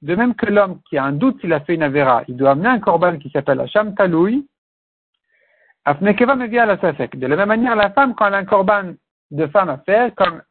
De 0.02 0.14
même 0.14 0.34
que 0.34 0.46
l'homme 0.46 0.80
qui 0.88 0.98
a 0.98 1.04
un 1.04 1.12
doute 1.12 1.40
s'il 1.40 1.52
a 1.52 1.60
fait 1.60 1.74
une 1.74 1.82
avéra, 1.82 2.24
il 2.28 2.36
doit 2.36 2.50
amener 2.52 2.68
un 2.68 2.78
korban 2.78 3.18
qui 3.18 3.30
s'appelle 3.30 3.60
Hacham 3.60 3.94
Taloui. 3.94 4.46
De 5.86 7.26
la 7.26 7.36
même 7.36 7.48
manière, 7.48 7.76
la 7.76 7.90
femme, 7.90 8.14
quand 8.14 8.26
elle 8.26 8.34
a 8.34 8.38
un 8.38 8.44
korban 8.44 8.94
de 9.30 9.46
femme 9.48 9.68
à 9.68 9.78
faire, 9.78 10.14
comme 10.14 10.42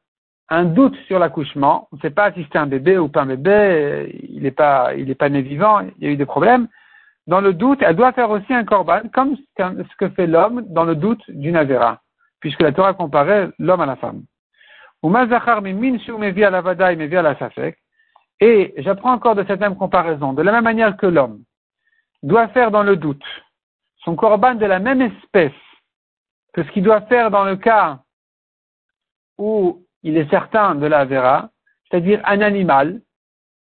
un 0.49 0.65
doute 0.65 0.95
sur 1.07 1.19
l'accouchement, 1.19 1.87
on 1.91 1.95
ne 1.95 2.01
sait 2.01 2.09
pas 2.09 2.31
si 2.33 2.45
c'est 2.51 2.57
un 2.57 2.67
bébé 2.67 2.97
ou 2.97 3.07
pas 3.07 3.21
un 3.21 3.27
bébé, 3.27 4.19
il 4.29 4.43
n'est 4.43 4.51
pas, 4.51 4.93
né 4.93 5.41
vivant, 5.41 5.79
il 5.81 6.03
y 6.03 6.07
a 6.07 6.11
eu 6.11 6.17
des 6.17 6.25
problèmes. 6.25 6.67
Dans 7.27 7.41
le 7.41 7.53
doute, 7.53 7.79
elle 7.81 7.95
doit 7.95 8.11
faire 8.11 8.29
aussi 8.29 8.53
un 8.53 8.65
korban, 8.65 9.01
comme 9.13 9.37
ce 9.57 9.95
que 9.97 10.09
fait 10.09 10.27
l'homme 10.27 10.65
dans 10.67 10.83
le 10.83 10.95
doute 10.95 11.23
d'une 11.29 11.55
avéra 11.55 12.03
puisque 12.43 12.61
la 12.61 12.73
Torah 12.73 12.93
comparait 12.93 13.49
l'homme 13.57 13.79
à 13.79 13.85
la 13.85 13.95
femme. 13.95 14.23
Et 18.45 18.73
j'apprends 18.75 19.13
encore 19.13 19.35
de 19.35 19.45
cette 19.47 19.61
même 19.61 19.77
comparaison, 19.77 20.33
de 20.33 20.41
la 20.41 20.51
même 20.51 20.65
manière 20.65 20.97
que 20.97 21.05
l'homme 21.05 21.43
doit 22.23 22.49
faire 22.49 22.71
dans 22.71 22.83
le 22.83 22.97
doute 22.97 23.23
son 24.03 24.17
korban 24.17 24.55
de 24.55 24.65
la 24.65 24.79
même 24.79 25.01
espèce 25.01 25.61
que 26.51 26.61
ce 26.61 26.71
qu'il 26.71 26.83
doit 26.83 26.99
faire 27.03 27.31
dans 27.31 27.45
le 27.45 27.55
cas 27.55 27.99
où 29.37 29.85
il 30.03 30.17
est 30.17 30.29
certain 30.29 30.75
de 30.75 30.85
la 30.85 31.05
vera, 31.05 31.51
c'est-à-dire 31.89 32.19
un 32.25 32.41
animal. 32.41 32.99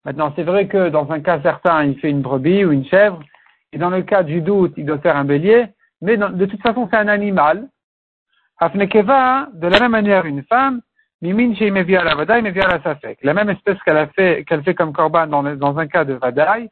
Maintenant, 0.04 0.34
c'est 0.36 0.44
vrai 0.44 0.68
que 0.68 0.90
dans 0.90 1.10
un 1.12 1.22
cas 1.22 1.42
certain, 1.42 1.86
il 1.86 1.98
fait 2.02 2.10
une 2.10 2.22
brebis 2.22 2.66
ou 2.66 2.74
une 2.74 2.86
chèvre, 2.88 3.22
et 3.72 3.78
dans 3.78 3.90
le 3.90 4.02
cas 4.02 4.24
du 4.24 4.42
doute, 4.42 4.74
il 4.76 4.86
doit 4.86 5.00
faire 5.00 5.16
un 5.16 5.24
bélier, 5.24 5.68
mais 6.02 6.18
de 6.18 6.46
toute 6.46 6.62
façon, 6.62 6.90
c'est 6.92 6.98
un 6.98 7.08
animal, 7.08 7.70
Afnekeva, 8.60 9.48
de 9.54 9.68
la 9.68 9.80
même 9.80 9.92
manière, 9.92 10.26
une 10.26 10.44
femme, 10.44 10.82
Mimin 11.22 11.54
à 11.54 12.04
la 12.04 12.16
Vadaï, 12.16 12.60
à 12.60 12.68
la 12.68 12.82
Safek. 12.84 13.20
La 13.24 13.34
même 13.34 13.50
espèce 13.50 13.82
qu'elle 13.84 13.98
a 13.98 14.08
fait, 14.08 14.44
qu'elle 14.46 14.64
fait 14.64 14.76
comme 14.76 14.94
Korban 14.94 15.28
dans, 15.28 15.78
un 15.78 15.88
cas 15.88 16.06
de 16.06 16.14
Vadaï, 16.14 16.70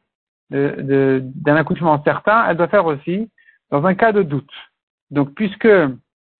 d'un 0.50 1.56
accouchement 1.56 2.02
certain, 2.04 2.46
elle 2.48 2.56
doit 2.56 2.68
faire 2.68 2.86
aussi 2.86 3.28
dans 3.70 3.84
un 3.84 3.94
cas 3.94 4.12
de 4.12 4.22
doute. 4.22 4.52
Donc, 5.10 5.34
puisque, 5.34 5.68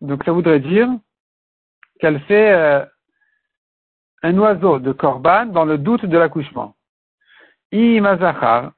donc 0.00 0.24
ça 0.24 0.32
voudrait 0.32 0.60
dire 0.60 0.88
qu'elle 1.98 2.20
fait 2.20 2.52
euh, 2.52 2.84
un 4.22 4.38
oiseau 4.38 4.78
de 4.78 4.92
Korban 4.92 5.46
dans 5.46 5.64
le 5.64 5.78
doute 5.78 6.06
de 6.06 6.18
l'accouchement. 6.18 6.74
Imazachar, 7.72 8.72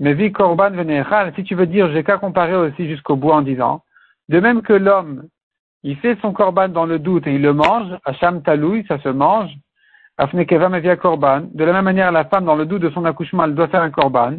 mais 0.00 0.14
vi 0.14 0.32
Korban 0.32 0.70
venechal, 0.70 1.32
si 1.36 1.44
tu 1.44 1.54
veux 1.54 1.66
dire, 1.66 1.92
j'ai 1.92 2.02
qu'à 2.02 2.18
comparer 2.18 2.56
aussi 2.56 2.88
jusqu'au 2.88 3.14
bout 3.14 3.30
en 3.30 3.42
disant, 3.42 3.84
de 4.28 4.40
même 4.40 4.62
que 4.62 4.72
l'homme 4.72 5.28
il 5.84 5.96
fait 5.98 6.18
son 6.22 6.32
korban 6.32 6.68
dans 6.68 6.86
le 6.86 6.98
doute 6.98 7.26
et 7.26 7.34
il 7.34 7.42
le 7.42 7.52
mange, 7.52 7.88
Hacham 8.04 8.42
Taloui, 8.42 8.84
ça 8.88 8.98
se 9.00 9.08
mange, 9.10 9.52
Afnekeva 10.16 10.70
Mevia 10.70 10.96
korban. 10.96 11.42
De 11.52 11.62
la 11.62 11.72
même 11.72 11.84
manière, 11.84 12.10
la 12.10 12.24
femme, 12.24 12.46
dans 12.46 12.56
le 12.56 12.64
doute 12.64 12.82
de 12.82 12.90
son 12.90 13.04
accouchement, 13.04 13.44
elle 13.44 13.54
doit 13.54 13.68
faire 13.68 13.82
un 13.82 13.90
korban. 13.90 14.38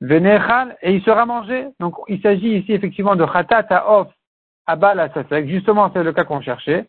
Venechal, 0.00 0.76
et 0.82 0.94
il 0.94 1.02
sera 1.02 1.26
mangé. 1.26 1.68
Donc, 1.78 1.94
il 2.08 2.20
s'agit 2.20 2.58
ici 2.58 2.72
effectivement 2.72 3.14
de 3.14 3.24
Khatat 3.24 3.66
Aof 3.70 4.08
Abal 4.66 5.10
Sasek. 5.14 5.48
Justement, 5.48 5.90
c'est 5.94 6.02
le 6.02 6.12
cas 6.12 6.24
qu'on 6.24 6.40
cherchait. 6.40 6.86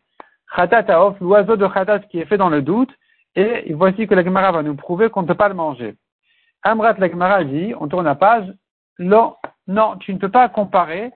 Khatat 0.55 0.91
Aof, 0.93 1.17
l'oiseau 1.21 1.55
de 1.55 1.67
Khatat 1.67 1.99
qui 1.99 2.19
est 2.19 2.25
fait 2.25 2.37
dans 2.37 2.49
le 2.49 2.61
doute. 2.61 2.91
Et 3.35 3.71
voici 3.73 4.07
que 4.07 4.15
la 4.15 4.23
Gemara 4.23 4.51
va 4.51 4.63
nous 4.63 4.75
prouver 4.75 5.09
qu'on 5.09 5.21
ne 5.21 5.27
peut 5.27 5.35
pas 5.35 5.47
le 5.47 5.53
manger. 5.53 5.95
Amrat 6.63 6.95
la 6.97 7.09
Gemara 7.09 7.43
dit, 7.43 7.73
on 7.79 7.87
tourne 7.87 8.05
la 8.05 8.15
page, 8.15 8.51
non, 8.99 9.35
non, 9.67 9.95
tu 9.97 10.13
ne 10.13 10.19
peux 10.19 10.29
pas 10.29 10.49
comparer 10.49 11.11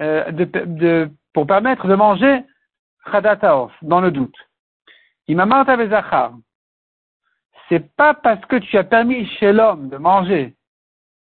euh, 0.00 0.30
de, 0.30 0.44
de 0.44 1.10
pour 1.34 1.46
permettre 1.46 1.86
de 1.86 1.94
manger 1.94 2.44
Khadataof, 3.10 3.72
dans 3.82 4.00
le 4.00 4.10
doute. 4.10 4.36
Imamarta 5.28 5.76
Bezachar. 5.76 6.32
C'est 7.68 7.94
pas 7.96 8.14
parce 8.14 8.44
que 8.46 8.56
tu 8.56 8.78
as 8.78 8.84
permis 8.84 9.26
chez 9.26 9.52
l'homme 9.52 9.88
de 9.88 9.96
manger 9.96 10.54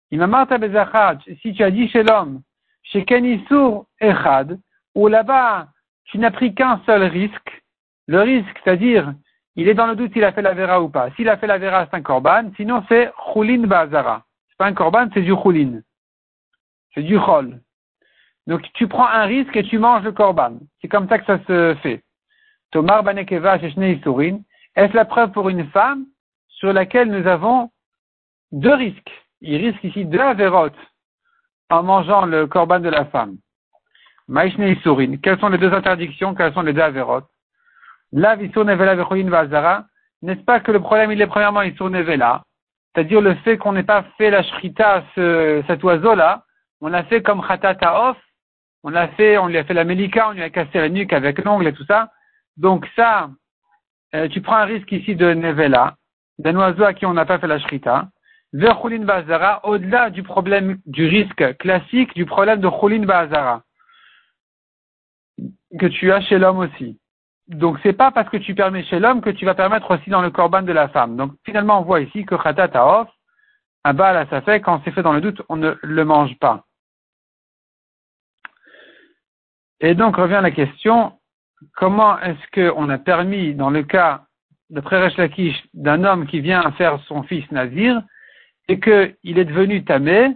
Si 0.09 1.53
tu 1.53 1.63
as 1.63 1.71
dit 1.71 1.89
chez 1.89 2.03
l'homme, 2.03 2.41
chez 2.83 3.03
Kenisur 3.05 3.85
Echad, 3.99 4.59
où 4.95 5.07
là-bas, 5.07 5.67
tu 6.05 6.19
n'as 6.19 6.31
pris 6.31 6.53
qu'un 6.53 6.81
seul 6.85 7.03
risque, 7.03 7.63
le 8.07 8.21
risque, 8.21 8.61
c'est-à-dire, 8.63 9.13
il 9.55 9.67
est 9.67 9.73
dans 9.73 9.87
le 9.87 9.95
doute 9.95 10.13
s'il 10.13 10.23
a 10.23 10.33
fait 10.33 10.41
la 10.41 10.53
vera 10.53 10.81
ou 10.81 10.89
pas. 10.89 11.09
S'il 11.11 11.29
a 11.29 11.37
fait 11.37 11.47
la 11.47 11.57
vera, 11.57 11.85
c'est 11.85 11.95
un 11.95 12.01
korban, 12.01 12.51
sinon 12.57 12.83
c'est 12.89 13.11
chulin 13.33 13.65
bazara. 13.65 14.25
C'est 14.49 14.57
pas 14.57 14.65
un 14.65 14.73
korban, 14.73 15.07
c'est 15.13 15.21
du 15.21 15.33
chulin. 15.41 15.79
C'est 16.93 17.03
du 17.03 17.17
chol. 17.17 17.59
Donc 18.47 18.61
tu 18.73 18.87
prends 18.87 19.07
un 19.07 19.23
risque 19.23 19.55
et 19.55 19.63
tu 19.63 19.77
manges 19.77 20.03
le 20.03 20.11
korban. 20.11 20.57
C'est 20.81 20.87
comme 20.87 21.07
ça 21.07 21.19
que 21.19 21.25
ça 21.25 21.39
se 21.47 21.75
fait. 21.81 22.03
Tomar 22.71 23.03
banekeva 23.03 23.57
Est-ce 23.57 24.95
la 24.95 25.05
preuve 25.05 25.31
pour 25.31 25.49
une 25.49 25.67
femme 25.69 26.05
sur 26.47 26.73
laquelle 26.73 27.09
nous 27.09 27.27
avons 27.27 27.71
deux 28.51 28.73
risques? 28.73 29.11
Il 29.41 29.57
risque 29.57 29.83
ici 29.83 30.05
deux 30.05 30.19
avérotes 30.19 30.77
en 31.69 31.83
mangeant 31.83 32.25
le 32.25 32.47
korban 32.47 32.79
de 32.79 32.89
la 32.89 33.05
femme. 33.05 33.37
Maïshne 34.27 34.75
Quelles 35.21 35.39
sont 35.39 35.49
les 35.49 35.57
deux 35.57 35.73
interdictions? 35.73 36.33
Quelles 36.33 36.53
sont 36.53 36.61
les 36.61 36.73
deux 36.73 36.81
avérotes? 36.81 37.29
La 38.11 38.35
nevela 38.35 38.95
vazara. 38.95 39.85
N'est-ce 40.21 40.41
pas 40.41 40.59
que 40.59 40.71
le 40.71 40.79
problème, 40.79 41.11
il 41.11 41.21
est 41.21 41.27
premièrement 41.27 41.63
isur 41.63 41.89
nevela? 41.89 42.43
C'est-à-dire 42.93 43.21
le 43.21 43.35
fait 43.35 43.57
qu'on 43.57 43.73
n'ait 43.73 43.83
pas 43.83 44.03
fait 44.17 44.29
la 44.29 44.43
shrita, 44.43 45.03
ce, 45.15 45.63
cet 45.67 45.83
oiseau-là, 45.83 46.43
on 46.79 46.87
l'a 46.87 47.03
fait 47.05 47.21
comme 47.21 47.45
khatata 47.45 48.09
off, 48.09 48.17
on 48.83 48.89
l'a 48.89 49.07
fait, 49.09 49.37
on 49.37 49.47
lui 49.47 49.57
a 49.57 49.63
fait 49.63 49.73
la 49.73 49.85
melika, 49.85 50.29
on 50.29 50.33
lui 50.33 50.43
a 50.43 50.49
cassé 50.49 50.77
la 50.77 50.89
nuque 50.89 51.13
avec 51.13 51.43
l'ongle 51.43 51.67
et 51.67 51.73
tout 51.73 51.85
ça. 51.85 52.11
Donc 52.57 52.87
ça, 52.95 53.29
euh, 54.13 54.27
tu 54.27 54.41
prends 54.41 54.57
un 54.57 54.65
risque 54.65 54.91
ici 54.91 55.15
de 55.15 55.33
nevela, 55.33 55.95
d'un 56.37 56.55
oiseau 56.55 56.83
à 56.83 56.93
qui 56.93 57.05
on 57.05 57.13
n'a 57.13 57.25
pas 57.25 57.39
fait 57.39 57.47
la 57.47 57.59
shrita. 57.59 58.09
Verchulin 58.51 59.05
Bazara, 59.05 59.65
au-delà 59.65 60.11
du 60.11 60.21
problème, 60.21 60.77
du 60.85 61.07
risque 61.07 61.57
classique, 61.57 62.13
du 62.13 62.25
problème 62.25 62.59
de 62.59 62.69
Chulin 62.69 63.05
Bazara, 63.05 63.63
que 65.79 65.87
tu 65.87 66.11
as 66.11 66.21
chez 66.21 66.37
l'homme 66.37 66.59
aussi. 66.59 66.99
Donc 67.47 67.79
c'est 67.83 67.93
pas 67.93 68.11
parce 68.11 68.29
que 68.29 68.37
tu 68.37 68.53
permets 68.53 68.83
chez 68.83 68.99
l'homme 68.99 69.21
que 69.21 69.31
tu 69.31 69.45
vas 69.45 69.55
permettre 69.55 69.91
aussi 69.91 70.09
dans 70.09 70.21
le 70.21 70.29
corban 70.29 70.61
de 70.61 70.71
la 70.71 70.87
femme. 70.89 71.15
Donc 71.15 71.33
finalement 71.45 71.79
on 71.79 71.83
voit 71.83 72.01
ici 72.01 72.25
que 72.25 72.35
Khatat 72.35 72.69
Taof, 72.69 73.09
un 73.85 73.93
bal 73.93 74.15
à 74.15 74.27
sa 74.27 74.41
fait, 74.41 74.61
quand 74.61 74.81
c'est 74.83 74.91
fait 74.91 75.03
dans 75.03 75.13
le 75.13 75.21
doute, 75.21 75.41
on 75.49 75.55
ne 75.55 75.75
le 75.81 76.05
mange 76.05 76.37
pas. 76.39 76.63
Et 79.79 79.95
donc 79.95 80.15
revient 80.15 80.39
la 80.41 80.51
question, 80.51 81.13
comment 81.75 82.19
est-ce 82.19 82.71
qu'on 82.71 82.89
a 82.89 82.97
permis, 82.97 83.53
dans 83.53 83.69
le 83.69 83.83
cas 83.83 84.25
de 84.69 84.79
Préresh 84.79 85.17
Lakish, 85.17 85.61
d'un 85.73 86.03
homme 86.03 86.25
qui 86.25 86.39
vient 86.39 86.71
faire 86.73 86.99
son 87.07 87.23
fils 87.23 87.49
Nazir, 87.51 88.01
et 88.67 88.79
qu'il 88.79 89.37
est 89.37 89.45
devenu 89.45 89.83
tamé, 89.83 90.35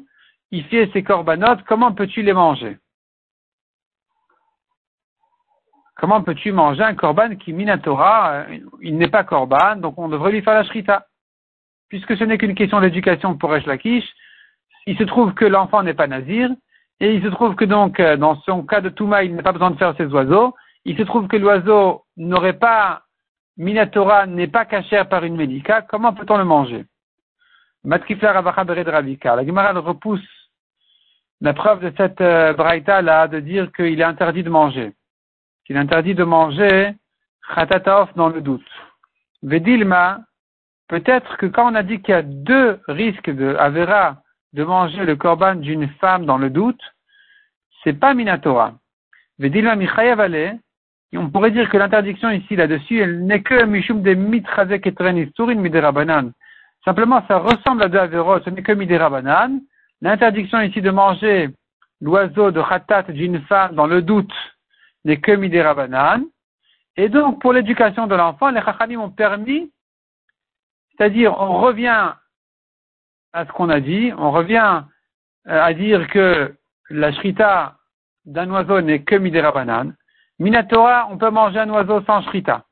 il 0.51 0.63
fait 0.65 0.89
ses 0.93 1.03
corbanotes, 1.03 1.63
comment 1.63 1.93
peux-tu 1.93 2.21
les 2.21 2.33
manger? 2.33 2.77
Comment 5.95 6.21
peux-tu 6.21 6.51
manger 6.51 6.83
un 6.83 6.93
corban 6.93 7.35
qui 7.37 7.53
minatora 7.53 8.45
Il 8.81 8.97
n'est 8.97 9.09
pas 9.09 9.23
corban, 9.23 9.77
donc 9.77 9.97
on 9.97 10.09
devrait 10.09 10.31
lui 10.31 10.43
faire 10.43 10.53
la 10.53 10.63
shrita? 10.63 11.07
Puisque 11.89 12.15
ce 12.15 12.23
n'est 12.23 12.37
qu'une 12.37 12.53
question 12.53 12.79
d'éducation 12.81 13.35
pour 13.37 13.49
Resh 13.49 13.65
Lakish, 13.65 14.05
il 14.85 14.97
se 14.97 15.03
trouve 15.03 15.33
que 15.33 15.45
l'enfant 15.45 15.83
n'est 15.83 15.95
pas 15.95 16.07
nazir, 16.07 16.49
et 16.99 17.13
il 17.13 17.23
se 17.23 17.27
trouve 17.27 17.55
que 17.55 17.65
donc, 17.65 17.99
euh, 17.99 18.17
dans 18.17 18.39
son 18.41 18.63
cas 18.63 18.81
de 18.81 18.89
Touma, 18.89 19.23
il 19.23 19.35
n'a 19.35 19.43
pas 19.43 19.51
besoin 19.51 19.71
de 19.71 19.77
faire 19.77 19.95
ses 19.97 20.05
oiseaux. 20.07 20.55
Il 20.85 20.97
se 20.97 21.03
trouve 21.03 21.27
que 21.27 21.37
l'oiseau 21.37 22.05
n'aurait 22.15 22.57
pas, 22.57 23.03
Minatora 23.57 24.25
n'est 24.25 24.47
pas 24.47 24.65
cachère 24.65 25.07
par 25.07 25.23
une 25.23 25.35
médica. 25.35 25.81
Comment 25.83 26.13
peut-on 26.13 26.37
le 26.37 26.45
manger? 26.45 26.85
Matkifla 27.83 28.41
Ravika. 28.41 29.35
La 29.35 29.45
Gemara 29.45 29.73
repousse 29.73 30.21
la 31.41 31.53
preuve 31.53 31.81
de 31.81 31.93
cette 31.97 32.21
euh, 32.21 32.53
braïta 32.53 33.01
là 33.01 33.27
de 33.27 33.39
dire 33.39 33.71
qu'il 33.71 33.99
est 33.99 34.03
interdit 34.03 34.43
de 34.43 34.49
manger 34.49 34.93
qu'il 35.67 35.77
interdit 35.77 36.15
de 36.15 36.23
manger 36.23 36.95
khatataof 37.53 38.09
dans 38.15 38.29
le 38.29 38.41
doute. 38.41 38.65
Vedilma, 39.43 40.21
peut-être 40.87 41.37
que 41.37 41.45
quand 41.45 41.71
on 41.71 41.75
a 41.75 41.83
dit 41.83 42.01
qu'il 42.01 42.13
y 42.13 42.17
a 42.17 42.21
deux 42.21 42.79
risques 42.87 43.29
de 43.29 43.53
Avera 43.59 44.21
de 44.57 44.63
manger 44.63 45.05
le 45.05 45.15
korban 45.15 45.55
d'une 45.55 45.87
femme 46.01 46.25
dans 46.25 46.39
le 46.39 46.49
doute, 46.49 46.81
c'est 47.83 47.93
pas 47.93 48.15
Minatora. 48.15 48.73
Michayavale, 49.37 50.59
on 51.13 51.29
pourrait 51.29 51.51
dire 51.51 51.69
que 51.69 51.77
l'interdiction 51.77 52.31
ici 52.31 52.55
là-dessus, 52.55 52.99
elle 52.99 53.23
n'est 53.23 53.43
que 53.43 53.63
Mishum 53.65 54.01
de 54.01 54.15
Mitrazek 54.15 54.87
et 54.87 54.95
Turin 54.95 55.55
Miderabanan. 55.55 56.31
Simplement, 56.83 57.23
ça 57.27 57.37
ressemble 57.37 57.83
à 57.83 57.87
deux 57.87 57.99
Averot, 57.99 58.41
ce 58.41 58.49
n'est 58.49 58.63
que 58.63 58.71
Miderabanan. 58.71 59.61
L'interdiction 60.01 60.59
ici 60.61 60.81
de 60.81 60.89
manger 60.89 61.49
l'oiseau 62.01 62.49
de 62.49 62.61
Khatat 62.61 63.03
d'une 63.03 63.41
femme 63.41 63.75
dans 63.75 63.87
le 63.87 64.01
doute, 64.01 64.33
n'est 65.05 65.17
que 65.17 65.31
Midé 65.31 65.63
Et 66.97 67.09
donc, 67.09 67.41
pour 67.41 67.53
l'éducation 67.53 68.07
de 68.07 68.15
l'enfant, 68.15 68.49
les 68.49 68.61
Chachamim 68.61 68.99
ont 68.99 69.09
permis, 69.11 69.71
c'est-à-dire, 70.91 71.39
on 71.39 71.61
revient 71.61 72.13
à 73.37 73.45
ce 73.45 73.51
qu'on 73.51 73.69
a 73.69 73.79
dit, 73.79 74.11
on 74.17 74.31
revient 74.31 74.81
euh, 75.47 75.61
à 75.61 75.73
dire 75.73 76.07
que 76.07 76.55
la 76.89 77.11
shrita 77.13 77.75
d'un 78.25 78.49
oiseau 78.49 78.81
n'est 78.81 79.03
que 79.03 79.15
Midé 79.15 79.43
Minatora, 80.39 81.07
on 81.11 81.17
peut 81.17 81.29
manger 81.29 81.59
un 81.59 81.69
oiseau 81.69 82.01
sans 82.01 82.23
shrita. 82.23 82.65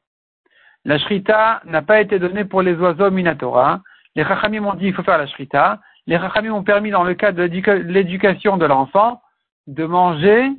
La 0.83 0.97
shrita 0.97 1.61
n'a 1.65 1.83
pas 1.83 2.01
été 2.01 2.17
donnée 2.17 2.45
pour 2.45 2.63
les 2.63 2.73
oiseaux 2.75 3.11
Minatora. 3.11 3.81
Les 4.15 4.23
Chachamim 4.23 4.65
ont 4.65 4.73
dit 4.73 4.87
il 4.87 4.93
faut 4.93 5.03
faire 5.03 5.19
la 5.19 5.27
shrita. 5.27 5.79
Les 6.07 6.17
Chachamim 6.17 6.53
ont 6.53 6.63
permis, 6.63 6.89
dans 6.89 7.03
le 7.03 7.13
cadre 7.13 7.37
de 7.37 7.71
l'éducation 7.73 8.57
de 8.57 8.65
l'enfant, 8.65 9.21
de 9.67 9.85
manger 9.85 10.49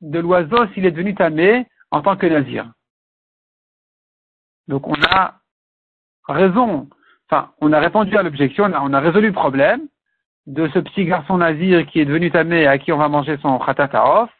de 0.00 0.18
l'oiseau 0.20 0.68
s'il 0.68 0.86
est 0.86 0.92
devenu 0.92 1.14
tamé 1.16 1.66
en 1.90 2.00
tant 2.02 2.16
que 2.16 2.26
nazir. 2.26 2.70
Donc 4.68 4.86
on 4.86 4.94
a 5.10 5.34
raison, 6.28 6.88
enfin 7.30 7.52
on 7.60 7.72
a 7.72 7.80
répondu 7.80 8.16
à 8.16 8.22
l'objection, 8.22 8.64
on 8.64 8.92
a, 8.92 9.00
résolu 9.00 9.28
le 9.28 9.32
problème 9.32 9.82
de 10.46 10.68
ce 10.68 10.78
petit 10.78 11.04
garçon 11.04 11.38
nazir 11.38 11.86
qui 11.86 12.00
est 12.00 12.04
devenu 12.04 12.30
tamé 12.30 12.62
et 12.62 12.66
à 12.66 12.78
qui 12.78 12.92
on 12.92 12.98
va 12.98 13.08
manger 13.08 13.38
son 13.42 13.58
khatatarof. 13.58 14.30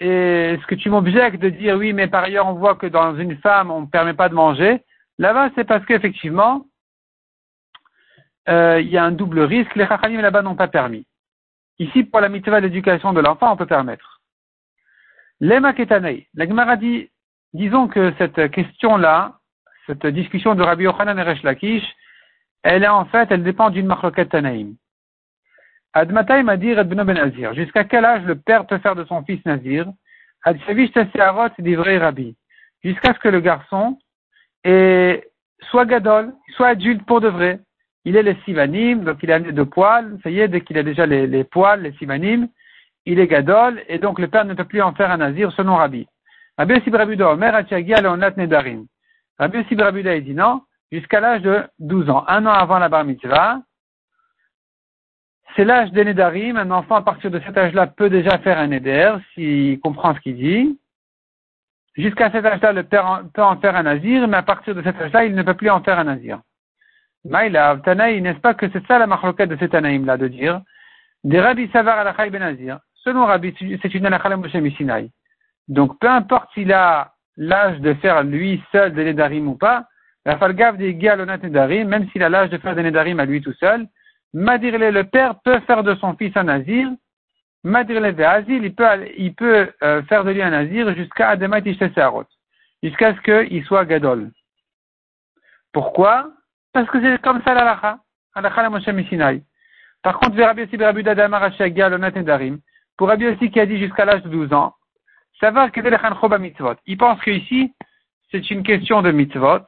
Et 0.00 0.58
ce 0.60 0.66
que 0.66 0.74
tu 0.74 0.90
m'objectes 0.90 1.40
de 1.40 1.48
dire 1.48 1.76
oui, 1.76 1.92
mais 1.92 2.08
par 2.08 2.24
ailleurs 2.24 2.46
on 2.46 2.54
voit 2.54 2.76
que 2.76 2.86
dans 2.86 3.16
une 3.16 3.36
femme 3.38 3.70
on 3.70 3.82
ne 3.82 3.86
permet 3.86 4.14
pas 4.14 4.28
de 4.28 4.34
manger, 4.34 4.82
là-bas 5.18 5.50
c'est 5.54 5.64
parce 5.64 5.84
qu'effectivement 5.86 6.66
euh, 8.48 8.80
il 8.80 8.88
y 8.88 8.98
a 8.98 9.04
un 9.04 9.12
double 9.12 9.40
risque, 9.40 9.74
les 9.74 9.86
chachamim 9.86 10.20
là-bas 10.20 10.42
n'ont 10.42 10.56
pas 10.56 10.68
permis. 10.68 11.06
Ici, 11.78 12.04
pour 12.04 12.20
la 12.20 12.28
mitzvah 12.28 12.60
d'éducation 12.60 13.12
de 13.12 13.20
l'enfant, 13.20 13.52
on 13.52 13.56
peut 13.56 13.66
permettre. 13.66 14.20
Lema 15.40 15.72
Ketanei. 15.72 16.28
La 16.34 16.46
Gemara 16.46 16.76
dit, 16.76 17.10
disons 17.52 17.88
que 17.88 18.12
cette 18.18 18.50
question-là, 18.50 19.38
cette 19.86 20.06
discussion 20.06 20.54
de 20.54 20.62
Rabbi 20.62 20.84
Yochanan 20.84 21.18
et 21.18 21.22
Resh 21.22 21.42
Lakish, 21.42 21.84
elle 22.64 22.82
est 22.82 22.88
en 22.88 23.04
fait, 23.04 23.28
elle 23.30 23.44
dépend 23.44 23.70
d'une 23.70 23.86
marloquette 23.86 24.30
Tanaïm. 24.30 24.74
Admatai 25.92 26.42
m'a 26.42 26.56
dit 26.56 26.74
Ben. 26.74 27.54
Jusqu'à 27.54 27.84
quel 27.84 28.04
âge 28.04 28.24
le 28.24 28.34
père 28.36 28.66
peut 28.66 28.78
faire 28.78 28.96
de 28.96 29.04
son 29.04 29.22
fils 29.22 29.44
Nazir? 29.44 29.86
Vrais 30.44 31.98
Rabbi. 31.98 32.36
Jusqu'à 32.82 33.14
ce 33.14 33.18
que 33.18 33.28
le 33.28 33.40
garçon 33.40 33.98
soit 34.64 35.84
gadol, 35.86 36.32
soit 36.56 36.68
adulte 36.68 37.04
pour 37.06 37.20
de 37.20 37.28
vrai. 37.28 37.60
Il 38.06 38.16
est 38.16 38.22
les 38.22 38.36
sivanim, 38.44 39.04
donc 39.04 39.18
il 39.22 39.30
a 39.30 39.40
de 39.40 39.62
poils. 39.62 40.18
Ça 40.22 40.30
y 40.30 40.40
est, 40.40 40.48
dès 40.48 40.62
qu'il 40.62 40.78
a 40.78 40.82
déjà 40.82 41.06
les, 41.06 41.44
poils, 41.44 41.82
les 41.82 41.92
sivanim, 41.92 42.48
il 43.06 43.18
est 43.18 43.26
gadol, 43.26 43.82
et 43.88 43.98
donc 43.98 44.18
le 44.18 44.28
père 44.28 44.44
ne 44.44 44.54
peut 44.54 44.64
plus 44.64 44.82
en 44.82 44.94
faire 44.94 45.10
un 45.10 45.18
nazir 45.18 45.52
selon 45.52 45.76
Rabbi. 45.76 46.06
Rabbi 46.58 46.74
Yossi 46.74 46.90
Brabuda 46.90 47.30
Omer 47.30 47.54
Achiagia 47.54 48.00
Leonat 48.00 48.36
Nedarim. 48.36 48.86
Rabbi 49.38 49.58
Yossi 49.58 49.74
Brabuda 49.74 50.18
dit 50.20 50.34
non, 50.34 50.62
jusqu'à 50.94 51.20
l'âge 51.20 51.42
de 51.42 51.64
12 51.80 52.08
ans, 52.08 52.24
un 52.28 52.46
an 52.46 52.52
avant 52.52 52.78
la 52.78 52.88
bar 52.88 53.04
mitzvah, 53.04 53.60
c'est 55.56 55.64
l'âge 55.64 55.90
des 55.92 56.04
Nedarim. 56.04 56.56
Un 56.56 56.70
enfant 56.70 56.96
à 56.96 57.02
partir 57.02 57.30
de 57.30 57.40
cet 57.40 57.56
âge-là 57.56 57.86
peut 57.86 58.10
déjà 58.10 58.38
faire 58.38 58.58
un 58.58 58.68
Neder, 58.68 59.16
s'il 59.32 59.80
comprend 59.80 60.14
ce 60.14 60.20
qu'il 60.20 60.36
dit. 60.36 60.78
Jusqu'à 61.96 62.30
cet 62.30 62.44
âge-là, 62.44 62.72
le 62.72 62.82
père 62.82 63.22
peut 63.32 63.42
en 63.42 63.56
faire 63.60 63.76
un 63.76 63.84
nazir, 63.84 64.26
mais 64.26 64.36
à 64.36 64.42
partir 64.42 64.74
de 64.74 64.82
cet 64.82 65.00
âge-là, 65.00 65.24
il 65.26 65.34
ne 65.34 65.42
peut 65.42 65.54
plus 65.54 65.70
en 65.70 65.82
faire 65.82 65.98
un 65.98 66.04
nazir. 66.04 66.40
Maïla, 67.24 67.78
Tanaï, 67.84 68.20
n'est-ce 68.20 68.40
pas 68.40 68.54
que 68.54 68.68
c'est 68.70 68.84
ça 68.86 68.98
la 68.98 69.06
marloquette 69.06 69.48
de 69.48 69.56
cet 69.56 69.70
Tanaïm-là, 69.70 70.16
de 70.16 70.28
dire, 70.28 70.60
des 71.22 71.40
Rabbi 71.40 71.70
Savar 71.72 72.04
Ben 72.30 72.40
Nazir, 72.40 72.80
Selon 72.96 73.26
Rabbi, 73.26 73.54
c'est 73.80 73.94
une 73.94 74.06
halakha 74.06 74.36
Moshe. 74.36 74.56
Donc, 75.68 75.98
peu 76.00 76.08
importe 76.08 76.52
s'il 76.52 76.72
a 76.72 77.12
l'âge 77.36 77.80
de 77.80 77.94
faire 77.94 78.24
lui 78.24 78.62
seul 78.72 78.92
des 78.92 79.04
Nedarim 79.04 79.48
ou 79.48 79.54
pas, 79.54 79.86
la 80.24 80.38
falgav 80.38 80.76
des 80.76 80.94
Galonat 80.94 81.38
Nedarim, 81.38 81.88
même 81.88 82.08
s'il 82.10 82.22
a 82.22 82.28
l'âge 82.28 82.50
de 82.50 82.58
faire 82.58 82.74
des 82.74 82.82
Nedarim 82.82 83.20
à 83.20 83.24
lui 83.24 83.40
tout 83.40 83.52
seul, 83.54 83.86
Madirle, 84.32 84.88
le 84.88 85.04
père, 85.04 85.40
peut 85.44 85.60
faire 85.60 85.84
de 85.84 85.94
son 85.94 86.16
fils 86.16 86.36
un 86.36 86.44
nazir. 86.44 86.88
Madirle 87.62 88.14
de 88.14 88.22
Azil, 88.22 88.64
il 88.64 88.74
peut, 88.74 88.84
il 89.16 89.34
peut 89.34 89.72
euh, 89.82 90.02
faire 90.02 90.24
de 90.24 90.32
lui 90.32 90.42
un 90.42 90.50
nazir 90.50 90.92
jusqu'à 90.94 91.28
Ademat 91.28 91.60
Ishtesarot. 91.60 92.26
Jusqu'à 92.82 93.14
ce 93.14 93.20
qu'il 93.20 93.64
soit 93.64 93.84
Gadol. 93.84 94.30
Pourquoi? 95.72 96.32
Parce 96.72 96.90
que 96.90 97.00
c'est 97.00 97.22
comme 97.22 97.42
ça 97.42 97.54
l'halakha. 97.54 98.00
Halakha 98.34 98.62
la 98.62 98.70
Moshe 98.70 98.88
Mishinai. 98.88 99.42
Par 100.02 100.18
contre, 100.18 100.38
Rabbi 100.38 100.62
aussi 100.62 100.76
Rabbi 100.76 101.02
Dadamar 101.02 101.50
Nedarim, 101.58 102.58
pour 102.98 103.08
Rabbi 103.08 103.26
aussi 103.26 103.50
qui 103.50 103.58
a 103.58 103.66
dit 103.66 103.78
jusqu'à 103.78 104.04
l'âge 104.04 104.22
de 104.22 104.28
12 104.28 104.52
ans, 104.52 104.74
savoir 105.40 105.72
que 105.72 105.80
le 105.80 106.38
mitzvot. 106.38 106.74
Il 106.86 106.98
pense 106.98 107.20
qu'ici, 107.22 107.72
c'est 108.30 108.50
une 108.50 108.62
question 108.62 109.00
de 109.00 109.10
mitzvot, 109.12 109.60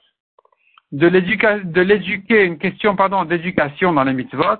de 0.93 1.07
l'éduquer, 1.09 2.45
une 2.45 2.59
question, 2.59 2.97
pardon, 2.97 3.25
d'éducation 3.25 3.93
dans 3.93 4.05
les 4.05 4.13
mitzvot. 4.13 4.59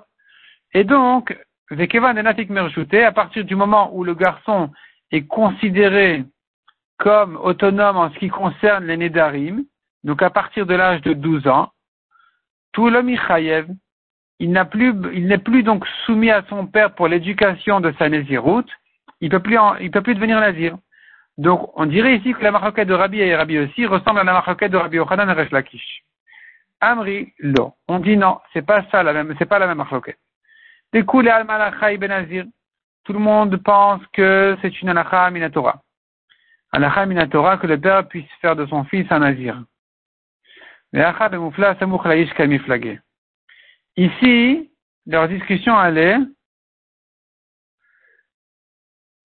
Et 0.73 0.83
donc, 0.83 1.37
Vekevan 1.71 2.17
Enatik 2.17 2.49
Mershute, 2.49 2.93
à 2.93 3.11
partir 3.11 3.45
du 3.45 3.55
moment 3.55 3.95
où 3.95 4.03
le 4.03 4.13
garçon 4.13 4.71
est 5.11 5.25
considéré 5.27 6.25
comme 6.97 7.37
autonome 7.37 7.97
en 7.97 8.11
ce 8.11 8.19
qui 8.19 8.29
concerne 8.29 8.85
les 8.85 8.97
Nedarim, 8.97 9.63
donc 10.03 10.21
à 10.21 10.29
partir 10.29 10.65
de 10.65 10.75
l'âge 10.75 11.01
de 11.01 11.13
12 11.13 11.47
ans, 11.47 11.71
tout 12.73 12.89
l'homme 12.89 13.09
il 14.39 14.51
n'a 14.51 14.65
plus, 14.65 14.93
il 15.13 15.27
n'est 15.27 15.37
plus 15.37 15.63
donc 15.63 15.85
soumis 16.05 16.29
à 16.29 16.43
son 16.49 16.67
père 16.67 16.93
pour 16.93 17.07
l'éducation 17.07 17.79
de 17.79 17.93
sa 17.97 18.09
Néziroute, 18.09 18.69
il 19.19 19.29
peut 19.29 19.39
plus, 19.39 19.57
il 19.81 19.89
peut 19.89 20.01
plus 20.01 20.15
devenir 20.15 20.39
nazir. 20.39 20.77
Donc, 21.37 21.71
on 21.75 21.85
dirait 21.85 22.17
ici 22.17 22.33
que 22.33 22.43
la 22.43 22.51
marquette 22.51 22.87
de 22.87 22.93
Rabbi 22.93 23.19
et 23.19 23.35
Rabbi 23.35 23.59
aussi 23.59 23.85
ressemble 23.85 24.19
à 24.19 24.23
la 24.23 24.33
marquette 24.33 24.71
de 24.71 24.77
Rabbi 24.77 24.97
Yochanan 24.97 25.29
et 25.29 25.33
Resh 25.33 25.51
Lakish. 25.51 26.03
Amri, 26.79 27.33
lo. 27.39 27.73
On 27.87 27.99
dit 27.99 28.17
non, 28.17 28.39
c'est 28.53 28.61
pas 28.61 28.83
ça 28.91 29.03
la 29.03 29.13
même, 29.13 29.35
c'est 29.37 29.45
pas 29.45 29.59
la 29.59 29.67
même 29.67 29.77
marquette. 29.77 30.19
Découle 30.93 31.29
al 31.29 31.45
malachai 31.45 31.97
benazir. 31.97 32.45
Tout 33.03 33.13
le 33.13 33.19
monde 33.19 33.57
pense 33.63 34.01
que 34.13 34.57
c'est 34.61 34.81
une 34.81 34.89
alacha 34.89 35.29
minatora. 35.31 35.81
Alacha 36.71 37.05
minatora 37.05 37.57
que 37.57 37.67
le 37.67 37.79
père 37.79 38.07
puisse 38.07 38.29
faire 38.41 38.55
de 38.55 38.65
son 38.65 38.83
fils 38.85 39.07
un 39.11 39.19
nazir. 39.19 39.63
Ici, 43.97 44.71
leur 45.05 45.27
discussion 45.27 45.77
allait 45.77 46.17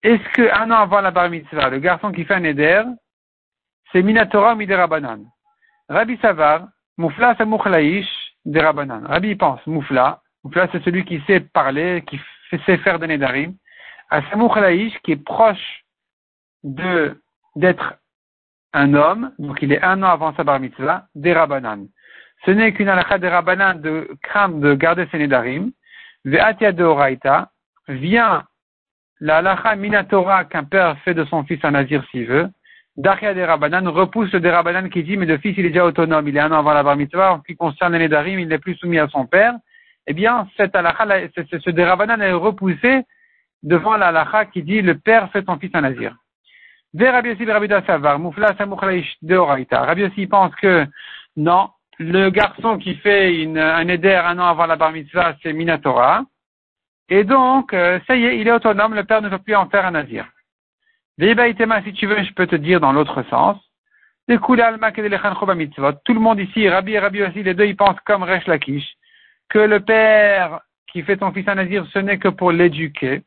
est-ce 0.03 0.29
qu'un 0.31 0.71
an 0.73 0.83
avant 0.83 1.01
la 1.01 1.13
bar 1.13 1.31
mitzvah, 1.31 1.69
le 1.69 1.79
garçon 1.79 2.11
qui 2.11 2.25
fait 2.25 2.35
un 2.35 2.43
éder, 2.43 2.83
c'est 3.93 4.03
Minatora 4.03 4.55
ou 4.55 4.57
Miderabanan 4.57 5.25
Rabbi 5.89 6.19
Savar, 6.19 6.67
Moufla 6.99 7.35
Samouchlaïch 7.37 8.09
Derabanan. 8.45 9.07
Rabbi 9.07 9.35
pense, 9.37 9.67
Moufla, 9.67 10.21
Moufla 10.45 10.69
c'est 10.73 10.83
celui 10.85 11.05
qui 11.05 11.21
sait 11.27 11.41
parler, 11.41 12.03
qui 12.07 12.21
sait 12.67 12.77
faire 12.79 12.99
des 12.99 13.07
Nedarim. 13.07 13.55
À 14.11 14.23
Samouchlaïch, 14.31 14.99
qui 15.03 15.13
est 15.13 15.25
proche 15.25 15.85
d'être 16.65 17.95
un 18.73 18.95
homme, 18.95 19.33
donc 19.39 19.61
il 19.63 19.73
est 19.73 19.83
un 19.83 20.03
an 20.03 20.09
avant 20.09 20.35
sa 20.35 20.45
bar 20.45 20.61
mitzvah, 20.61 21.07
Derabanan. 21.15 21.89
Ce 22.45 22.51
n'est 22.51 22.73
qu'une 22.73 22.89
alakha 22.89 23.19
Derabanan 23.19 23.81
de 23.81 24.09
crainte 24.23 24.61
de 24.61 24.75
garder 24.75 25.07
ses 25.11 25.19
Nedarim. 25.19 25.73
Ve'atia 26.25 26.73
de 26.73 26.85
Oraita 26.85 27.51
vient 27.89 28.45
la 29.21 29.39
halacha 29.39 29.77
minatora 29.77 30.45
qu'un 30.45 30.65
père 30.65 30.99
fait 31.01 31.15
de 31.15 31.25
son 31.25 31.45
fils 31.45 31.65
un 31.65 31.73
nazir 31.73 32.05
s'il 32.11 32.27
veut, 32.27 32.49
Daria 32.97 33.33
des 33.33 33.45
Rabanan 33.45 33.89
repousse 33.89 34.33
le 34.33 34.41
des 34.41 34.91
qui 34.91 35.03
dit, 35.03 35.17
mais 35.17 35.25
le 35.25 35.39
fils 35.39 35.57
il 35.57 35.65
est 35.65 35.71
déjà 35.71 35.87
autonome, 35.87 36.29
il 36.29 36.37
est 36.37 36.41
un 36.41 36.53
an 36.53 36.59
avant 36.59 36.75
la 36.75 36.83
bar 36.83 36.97
mitzvah, 36.97 37.33
en 37.33 37.39
ce 37.39 37.45
qui 37.45 37.57
concerne 37.57 37.95
les 37.95 38.01
Nedarim, 38.01 38.39
il 38.39 38.49
n'est 38.49 38.59
plus 38.59 38.75
soumis 38.77 38.99
à 38.99 39.09
son 39.09 39.27
père. 39.27 39.55
Eh 40.07 40.13
bien, 40.13 40.47
cette 40.57 40.77
halakha, 40.77 41.07
ce 41.35 41.71
des 41.71 41.83
est 41.83 42.33
repoussé 42.33 43.05
devant 43.63 43.97
la 43.97 44.45
qui 44.53 44.63
dit, 44.63 44.83
le 44.83 44.99
père 44.99 45.31
fait 45.31 45.45
son 45.47 45.59
fils 45.59 45.71
un 45.75 45.81
nazir. 45.81 46.17
Rabbi 46.95 47.31
Yossi, 47.31 47.45
Rabbi 47.47 47.69
pense 50.27 50.55
que, 50.57 50.87
non, 51.37 51.71
le 51.99 52.29
garçon 52.29 52.77
qui 52.77 52.97
fait 52.97 53.47
un 53.57 53.89
éder 53.89 54.15
un 54.15 54.39
an 54.39 54.49
avant 54.49 54.67
la 54.67 54.77
bar 54.77 54.93
mitzvah, 54.93 55.35
c'est 55.43 55.55
Minatora. 55.55 56.25
Et 57.09 57.25
donc, 57.25 57.73
euh, 57.73 57.99
ça 58.07 58.17
y 58.17 58.27
est, 58.27 58.39
il 58.39 58.49
est 58.49 58.53
autonome, 58.53 58.95
le 58.95 59.05
père 59.05 59.23
ne 59.23 59.29
peut 59.29 59.39
plus 59.39 59.55
en 59.55 59.69
faire 59.69 59.87
un 59.87 59.93
nazir. 59.93 60.27
Si 61.19 61.93
tu 61.95 62.07
veux, 62.07 62.23
je 62.23 62.33
peux 62.35 62.47
te 62.47 62.57
dire 62.57 62.81
dans 62.81 62.93
l'autre 62.93 63.23
sens. 63.31 63.57
Tout 64.29 64.37
le 66.15 66.21
monde 66.21 66.41
ici, 66.41 66.69
Rabbi 66.69 66.93
et 66.93 66.99
Rabbi 66.99 67.23
aussi, 67.23 67.43
les 67.43 67.55
deux, 67.55 67.67
ils 67.67 67.77
pensent 67.77 68.01
comme 68.05 68.23
Resh 68.23 68.47
Lakish, 68.47 68.97
que 69.49 69.59
le 69.59 69.81
père 69.81 70.61
qui 70.87 71.03
fait 71.03 71.19
son 71.19 71.33
fils 71.33 71.49
un 71.49 71.57
nazir, 71.57 71.87
ce 71.93 71.99
n'est 71.99 72.19
que 72.19 72.29
pour 72.29 72.53
l'éduquer. 72.53 73.23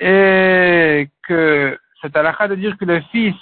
et 0.00 1.08
que 1.22 1.78
c'est 2.00 2.16
à 2.16 2.22
la 2.22 2.48
de 2.48 2.54
dire 2.54 2.76
que 2.76 2.84
le 2.84 3.00
fils 3.12 3.34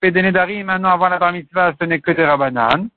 fait 0.00 0.10
des 0.10 0.22
nedarim 0.22 0.66
maintenant 0.66 0.90
avant 0.90 1.08
la 1.08 1.18
bar 1.18 1.32
mitzvah, 1.32 1.74
ce 1.80 1.84
n'est 1.84 2.00
que 2.00 2.12
des 2.12 2.24
Rabbanan. 2.24 2.88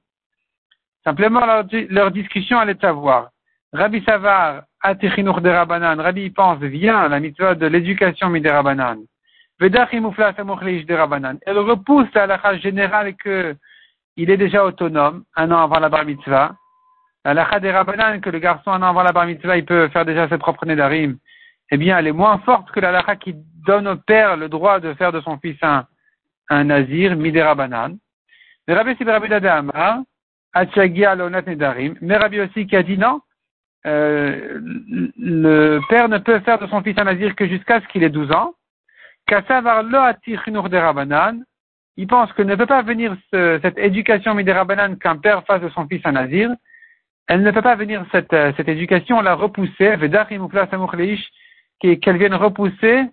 Simplement, 1.04 1.46
leur, 1.90 2.12
discussion 2.12 2.60
allait 2.60 2.78
savoir. 2.80 3.31
Rabbi 3.74 4.04
Savar, 4.04 4.64
Atichinur 4.82 5.40
de 5.40 5.50
Rabbanan. 5.50 6.00
Rabbi 6.02 6.30
pense, 6.32 6.60
vient 6.60 7.08
la 7.08 7.20
mitzvah 7.22 7.56
de 7.56 7.68
l'éducation 7.68 8.30
de 8.30 8.50
Rabbanan. 8.50 8.98
de 9.60 10.94
Rabbanan. 10.94 11.38
Elle 11.46 11.58
repousse 11.58 12.08
la 12.14 12.24
halakha 12.24 12.58
générale 12.58 13.16
que 13.16 13.56
il 14.18 14.30
est 14.30 14.38
déjà 14.38 14.66
autonome, 14.66 15.24
un 15.38 15.52
an 15.52 15.64
avant 15.64 15.80
la 15.80 15.88
bar 15.88 16.04
mitzvah. 16.04 16.54
La 17.24 17.32
halakha 17.32 17.60
Rabbanan, 17.60 18.20
que 18.20 18.30
le 18.30 18.40
garçon 18.40 18.72
un 18.72 18.82
an 18.82 18.90
avant 18.90 19.04
la 19.04 19.14
bar 19.14 19.26
mitzvah, 19.26 19.56
il 19.56 19.64
peut 19.64 19.88
faire 19.88 20.06
déjà 20.06 20.28
ses 20.28 20.38
propres 20.38 20.66
nedarim. 20.66 21.18
Eh 21.72 21.78
bien, 21.78 21.98
elle 21.98 22.08
est 22.08 22.12
moins 22.12 22.40
forte 22.40 22.70
que 22.72 22.82
la 22.82 22.90
halakha 22.90 23.16
qui 23.16 23.36
donne 23.66 23.88
au 23.88 23.96
père 23.96 24.36
le 24.36 24.50
droit 24.50 24.82
de 24.82 24.94
faire 24.96 25.14
de 25.14 25.22
son 25.22 25.38
fils 25.38 25.58
un, 25.62 25.86
un 26.50 26.66
nazir, 26.66 27.16
mi 27.16 27.32
de 27.32 27.40
Rabbanan. 27.40 27.98
Mais 28.68 28.74
Rabbi 28.74 28.96
Sibir 28.98 29.14
Rabbi 29.14 29.48
Amar, 29.48 30.00
mais 32.02 32.18
Rabbi 32.18 32.42
aussi 32.42 32.68
qui 32.68 32.76
a 32.76 32.84
dit 32.84 32.98
non, 32.98 33.22
euh, 33.88 34.60
le 35.18 35.80
père 35.90 36.08
ne 36.10 36.20
peut 36.20 36.40
faire 36.42 36.60
de 36.60 36.68
son 36.68 36.82
fils 36.82 36.98
un 36.98 37.06
nazir 37.06 37.36
que 37.36 37.48
jusqu'à 37.48 37.82
ce 37.82 37.88
qu'il 37.88 38.04
ait 38.04 38.10
12 38.10 38.32
ans. 38.32 38.54
Il 41.98 42.08
pense 42.08 42.34
que 42.34 42.42
ne 42.42 42.56
peut 42.56 42.66
pas 42.66 42.82
venir 42.82 43.16
cette 43.32 43.78
éducation 43.78 44.34
midérabanan 44.34 44.98
qu'un 44.98 45.18
père 45.18 45.46
fasse 45.46 45.62
de 45.62 45.70
son 45.70 45.88
fils 45.88 46.02
un 46.06 46.14
nazir. 46.14 46.52
Elle 47.28 47.44
ne 47.44 47.52
peut 47.52 47.62
pas 47.62 47.76
venir 47.76 48.06
cette, 48.12 48.34
euh, 48.34 48.52
cette 48.58 48.68
éducation, 48.68 49.20
on 49.20 49.22
l'a 49.22 49.36
repoussée, 49.36 49.96
qu'elle 51.80 52.18
vienne 52.18 52.34
repousser 52.34 53.06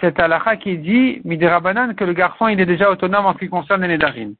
cette 0.00 0.20
halakha 0.20 0.56
qui 0.56 0.78
dit 0.78 1.20
midérabanan 1.24 1.94
que 1.94 2.04
le 2.04 2.12
garçon 2.12 2.48
il 2.48 2.60
est 2.60 2.66
déjà 2.66 2.90
autonome 2.90 3.26
en 3.26 3.32
ce 3.32 3.38
qui 3.38 3.48
concerne 3.48 3.82
les 3.82 3.88
nedarim. 3.88 4.34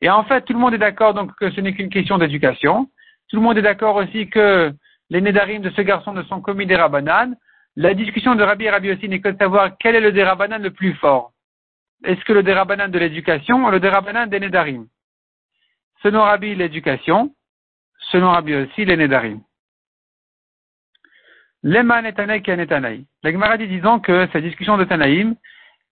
Et 0.00 0.10
en 0.10 0.24
fait, 0.24 0.42
tout 0.42 0.52
le 0.52 0.58
monde 0.58 0.74
est 0.74 0.78
d'accord 0.78 1.14
donc 1.14 1.34
que 1.36 1.50
ce 1.50 1.60
n'est 1.60 1.74
qu'une 1.74 1.90
question 1.90 2.18
d'éducation. 2.18 2.88
Tout 3.32 3.36
le 3.36 3.44
monde 3.44 3.56
est 3.56 3.62
d'accord 3.62 3.96
aussi 3.96 4.28
que 4.28 4.74
les 5.08 5.22
nédarim 5.22 5.62
de 5.62 5.70
ce 5.70 5.80
garçon 5.80 6.12
ne 6.12 6.22
sont 6.24 6.42
commis 6.42 6.66
des 6.66 6.76
rabananes. 6.76 7.34
La 7.76 7.94
discussion 7.94 8.34
de 8.34 8.42
Rabbi 8.42 8.66
et 8.66 8.70
Rabbi 8.70 8.92
aussi 8.92 9.08
n'est 9.08 9.22
que 9.22 9.30
de 9.30 9.38
savoir 9.38 9.78
quel 9.80 9.96
est 9.96 10.02
le 10.02 10.12
dérabanan 10.12 10.62
le 10.62 10.70
plus 10.70 10.92
fort. 10.96 11.32
Est-ce 12.04 12.22
que 12.26 12.34
le 12.34 12.42
dérabanan 12.42 12.90
de 12.90 12.98
l'éducation 12.98 13.64
ou 13.64 13.70
le 13.70 13.80
dérabanan 13.80 14.26
des 14.28 14.38
nédarim 14.38 14.86
Selon 16.02 16.20
Rabbi, 16.20 16.54
l'éducation. 16.54 17.34
Selon 18.10 18.32
Rabbi 18.32 18.54
aussi, 18.54 18.84
les 18.84 18.98
nédarim. 18.98 19.40
Lema 21.62 22.02
Netanaï 22.02 22.42
Netanaï. 22.46 23.06
La 23.22 23.32
Gemara 23.32 23.56
dit 23.56 23.66
disons 23.66 23.98
que 23.98 24.28
cette 24.30 24.44
discussion 24.44 24.76
de 24.76 24.84
Tanaïm, 24.84 25.36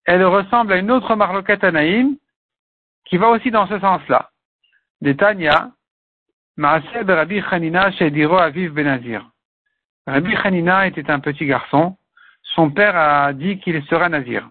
elle 0.05 0.26
ressemble 0.26 0.74
à 0.74 0.76
une 0.76 0.90
autre 0.90 1.16
marloquette 1.16 1.61
Tanaïm 1.61 2.18
qui 3.07 3.16
va 3.16 3.31
aussi 3.31 3.50
dans 3.50 3.66
ce 3.66 3.79
sens-là. 3.81 4.29
De 5.00 5.14
Tanya, 5.14 5.70
Rabbi 6.62 7.40
Chanina 7.42 7.90
Shediro 7.92 8.37
Aviv 8.37 8.73
Benazir. 8.73 9.23
Rabbi 10.07 10.37
Chanina 10.37 10.87
était 10.87 11.11
un 11.11 11.20
petit 11.20 11.46
garçon. 11.46 11.96
Son 12.55 12.70
père 12.70 12.96
a 12.96 13.33
dit 13.33 13.59
qu'il 13.61 13.83
sera 13.85 14.09
nazir. 14.09 14.49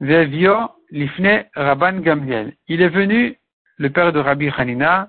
Vevio 0.00 0.70
Lifne 0.90 1.44
Rabban 1.54 2.00
Gamliel. 2.00 2.54
Il 2.68 2.82
est 2.82 2.88
venu, 2.88 3.36
le 3.78 3.90
père 3.90 4.12
de 4.12 4.20
Rabbi 4.20 4.50
Chanina, 4.50 5.08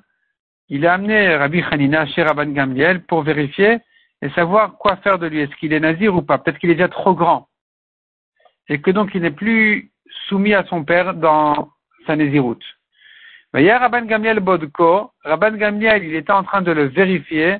il 0.69 0.85
a 0.85 0.93
amené 0.93 1.35
Rabbi 1.35 1.61
Chanina 1.63 2.05
chez 2.07 2.23
Rabban 2.23 2.51
Gamliel 2.53 3.03
pour 3.03 3.21
vérifier 3.23 3.79
et 4.21 4.29
savoir 4.31 4.77
quoi 4.77 4.97
faire 4.97 5.19
de 5.19 5.27
lui. 5.27 5.41
Est-ce 5.41 5.55
qu'il 5.57 5.73
est 5.73 5.79
nazir 5.79 6.15
ou 6.15 6.21
pas? 6.21 6.37
Peut-être 6.39 6.57
qu'il 6.57 6.71
est 6.71 6.75
déjà 6.75 6.89
trop 6.89 7.13
grand. 7.13 7.47
Et 8.67 8.81
que 8.81 8.91
donc 8.91 9.11
il 9.13 9.21
n'est 9.21 9.31
plus 9.31 9.91
soumis 10.27 10.53
à 10.53 10.63
son 10.65 10.83
père 10.83 11.13
dans 11.13 11.69
sa 12.05 12.15
nésiroute. 12.15 12.63
Hier, 13.57 13.79
Rabban 13.79 14.05
Gamliel 14.05 14.39
Bodko, 14.41 15.11
Rabban 15.23 15.57
Gamliel, 15.57 16.03
il 16.03 16.15
était 16.15 16.31
en 16.31 16.43
train 16.43 16.61
de 16.61 16.71
le 16.71 16.83
vérifier, 16.83 17.57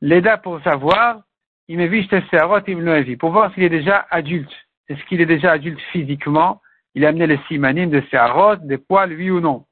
l'aida 0.00 0.36
pour 0.36 0.62
savoir, 0.62 1.22
il 1.66 1.78
me 1.78 1.86
vit 1.86 2.08
il 2.08 3.18
pour 3.18 3.30
voir 3.32 3.52
s'il 3.52 3.64
est 3.64 3.68
déjà 3.68 4.06
adulte. 4.10 4.52
Est-ce 4.88 5.02
qu'il 5.06 5.20
est 5.20 5.26
déjà 5.26 5.50
adulte 5.52 5.80
physiquement? 5.90 6.60
Il 6.94 7.04
a 7.04 7.08
amené 7.08 7.26
les 7.26 7.40
simanim 7.48 7.90
de 7.90 8.00
Seharot, 8.08 8.56
des 8.56 8.78
poils, 8.78 9.12
oui 9.12 9.30
ou 9.30 9.40
non? 9.40 9.64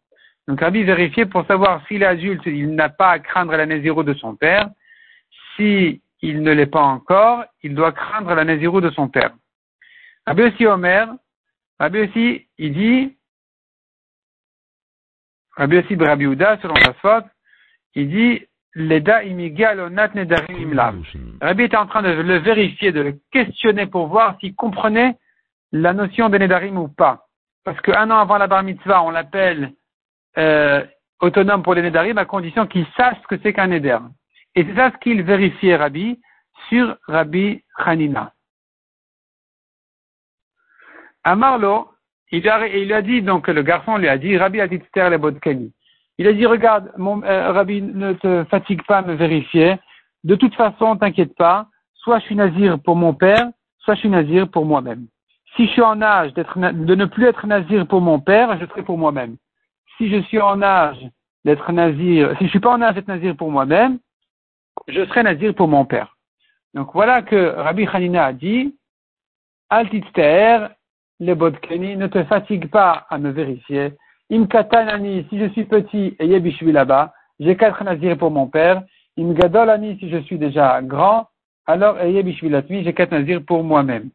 Donc, 0.49 0.61
Rabbi 0.61 0.83
vérifier 0.83 1.25
pour 1.25 1.47
savoir 1.47 1.87
s'il 1.87 2.03
est 2.03 2.07
adulte, 2.07 2.43
il 2.47 2.75
n'a 2.75 2.89
pas 2.89 3.11
à 3.11 3.19
craindre 3.21 3.57
la 3.57 3.65
néziro 3.65 4.03
de 4.03 4.13
son 4.15 4.35
père. 4.35 4.69
Si 5.57 6.03
il 6.21 6.43
ne 6.43 6.53
l'est 6.53 6.67
pas 6.67 6.83
encore, 6.83 7.45
il 7.63 7.77
doit 7.77 7.93
craindre 7.93 8.35
la 8.35 8.45
néziro 8.45 8.81
de 8.81 8.91
son 8.91 9.09
père. 9.09 9.31
Rabbi 10.27 10.43
aussi 10.43 10.67
Omer, 10.67 11.09
Rabbi 11.79 12.01
aussi, 12.01 12.49
il 12.59 12.73
dit, 12.73 13.17
Rabbi 15.57 15.79
aussi 15.79 15.97
Rabbi 15.97 16.25
selon 16.25 16.75
la 16.75 16.95
faute, 16.95 17.27
il 17.95 18.09
dit, 18.09 18.47
Leda 18.75 19.23
imigalonat 19.23 20.15
nedarim 20.15 20.57
imlam. 20.57 21.05
Rabbi 21.41 21.63
était 21.63 21.77
en 21.77 21.87
train 21.87 22.03
de 22.03 22.09
le 22.09 22.39
vérifier, 22.39 22.91
de 22.91 23.01
le 23.01 23.21
questionner 23.31 23.87
pour 23.87 24.09
voir 24.09 24.37
s'il 24.41 24.55
comprenait 24.57 25.17
la 25.71 25.93
notion 25.93 26.29
de 26.29 26.39
nedarim 26.39 26.77
ou 26.79 26.89
pas. 26.89 27.27
Parce 27.65 27.81
qu'un 27.81 28.11
an 28.11 28.19
avant 28.19 28.37
la 28.37 28.49
bar 28.49 28.65
mitzvah, 28.65 29.03
on 29.03 29.11
l'appelle 29.11 29.73
euh, 30.39 30.85
autonome 31.21 31.63
pour 31.63 31.75
les 31.75 31.83
nedarim 31.83 32.19
à 32.19 32.25
condition 32.25 32.67
qu'il 32.67 32.87
sache 32.97 33.17
ce 33.23 33.29
que 33.29 33.41
c'est 33.43 33.53
qu'un 33.53 33.69
neder. 33.69 33.99
Et 34.57 34.65
c'est 34.65 34.75
ça 34.75 34.91
ce 34.91 34.99
qu'il 34.99 35.23
vérifiait 35.23 35.77
Rabbi 35.77 36.21
sur 36.69 36.97
Rabbi 37.07 37.63
Hanina. 37.77 38.33
Amarlo, 41.23 41.94
il, 42.33 42.49
a, 42.49 42.67
il 42.67 42.93
a 42.93 43.03
dit, 43.03 43.23
donc 43.23 43.49
le 43.49 43.63
garçon 43.63 43.97
lui 43.97 44.09
a 44.09 44.19
dit, 44.19 44.37
Rabbi 44.37 44.61
a 44.61 44.69
dit 44.69 44.81
le 44.95 45.17
bodkani. 45.17 45.73
Il 46.19 46.27
a 46.27 46.33
dit, 46.33 46.47
regarde, 46.47 46.91
mon, 46.97 47.23
euh, 47.23 47.53
Rabbi, 47.53 47.83
ne 47.83 48.13
te 48.13 48.45
fatigue 48.45 48.83
pas 48.87 48.99
à 48.99 49.03
me 49.03 49.15
vérifier. 49.15 49.77
De 50.23 50.35
toute 50.37 50.55
façon, 50.55 50.97
t'inquiète 50.97 51.35
pas. 51.37 51.67
Soit 51.95 52.21
je 52.21 52.25
suis 52.25 52.37
nazir 52.37 52.79
pour 52.81 52.97
mon 52.97 53.15
père, 53.15 53.49
soit 53.79 53.95
je 53.95 54.01
suis 54.01 54.09
nazir 54.09 54.49
pour 54.49 54.65
moi-même. 54.65 55.07
Si 55.57 55.67
je 55.67 55.73
suis 55.73 55.83
en 55.83 56.03
âge 56.03 56.33
de 56.35 56.95
ne 56.95 57.05
plus 57.05 57.27
être 57.27 57.47
nazir 57.47 57.87
pour 57.87 58.01
mon 58.01 58.21
père, 58.21 58.59
je 58.59 58.67
serai 58.67 58.83
pour 58.83 58.99
moi-même. 58.99 59.37
Si 59.97 60.11
je 60.11 60.21
suis 60.23 60.41
en 60.41 60.61
âge 60.63 60.99
d'être 61.45 61.71
nazir, 61.73 62.35
si 62.39 62.45
je 62.45 62.51
suis 62.51 62.61
pas 62.61 62.73
en 62.73 62.83
âge 62.83 62.95
d'être 62.95 63.09
nazir 63.09 63.37
pour 63.37 63.51
moi-même, 63.51 63.99
je 64.89 65.05
serai 65.07 65.23
nazir 65.23 65.55
pour 65.55 65.69
mon 65.69 65.85
père. 65.85 66.17
Donc 66.75 66.91
voilà 66.93 67.23
que 67.23 67.55
Rabbi 67.57 67.87
Hanina 67.93 68.27
a 68.27 68.33
dit, 68.33 68.75
Altitster, 69.71 70.67
le 71.21 71.35
bodkeni, 71.35 71.97
ne 71.97 72.07
te 72.07 72.25
fatigue 72.25 72.69
pas 72.69 73.07
à 73.11 73.19
me 73.19 73.31
vérifier. 73.31 73.93
Imkatanani, 74.31 75.27
si 75.29 75.39
je 75.39 75.49
suis 75.51 75.65
petit 75.65 76.17
et 76.19 76.27
yebishvi 76.27 76.73
là-bas, 76.73 77.13
j'ai 77.41 77.57
quatre 77.57 77.85
nazirs 77.85 78.19
pour 78.19 78.31
mon 78.31 78.47
père. 78.47 78.83
Imgadolani, 79.19 79.99
si 79.99 80.11
je 80.11 80.19
suis 80.19 80.39
déjà 80.39 80.81
grand, 80.83 81.29
alors 81.67 82.03
yebishvi 82.03 82.49
latmi, 82.49 82.85
j'ai 82.85 82.95
quatre 82.95 83.13
nazirs 83.13 83.45
pour 83.47 83.63
moi-même. 83.63 84.11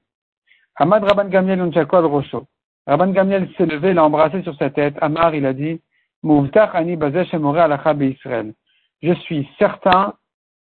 Ahmad 0.75 1.03
Rabban 1.03 1.29
Gamliel 1.29 1.61
Unchakol 1.61 2.05
Rocho. 2.05 2.47
Rabban 2.87 3.11
Gamliel 3.11 3.49
s'est 3.57 3.65
levé, 3.65 3.93
l'a 3.93 4.03
embrassé 4.03 4.41
sur 4.43 4.55
sa 4.55 4.69
tête. 4.69 4.95
Amar, 5.01 5.35
il 5.35 5.45
a 5.45 5.53
dit, 5.53 5.81
Mouvtach 6.23 6.71
ani 6.73 6.93
Israël. 6.93 8.53
Je 9.01 9.13
suis 9.13 9.47
certain 9.57 10.13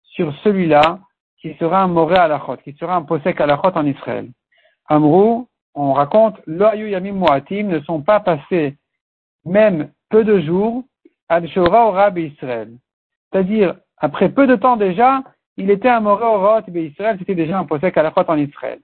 sur 0.02 0.34
celui-là 0.42 1.00
qui 1.40 1.54
sera 1.54 1.82
un 1.82 1.88
moré 1.88 2.16
alachot, 2.16 2.56
qui 2.58 2.72
sera 2.74 2.96
un 2.96 3.02
posek 3.02 3.40
alachot 3.40 3.72
en 3.74 3.86
Israël. 3.86 4.28
Amrou, 4.88 5.48
on 5.76 5.92
raconte, 5.92 6.40
l'oayu 6.46 6.88
yamim 6.88 7.12
moatim 7.12 7.68
ne 7.68 7.80
sont 7.80 8.02
pas 8.02 8.20
passés 8.20 8.76
même 9.44 9.90
peu 10.08 10.24
de 10.24 10.40
jours, 10.40 10.82
al 11.28 11.48
shora 11.48 11.86
ora 11.88 12.10
Israël. 12.18 12.72
C'est-à-dire, 13.30 13.76
après 13.98 14.30
peu 14.30 14.46
de 14.46 14.56
temps 14.56 14.76
déjà, 14.76 15.22
il 15.56 15.70
était 15.70 15.88
un 15.88 16.00
moré 16.00 16.24
ora 16.24 16.62
Israël, 16.66 17.16
c'était 17.18 17.34
déjà 17.34 17.58
un 17.58 17.64
posek 17.64 17.96
alachot 17.96 18.24
en 18.28 18.38
Israël. 18.38 18.80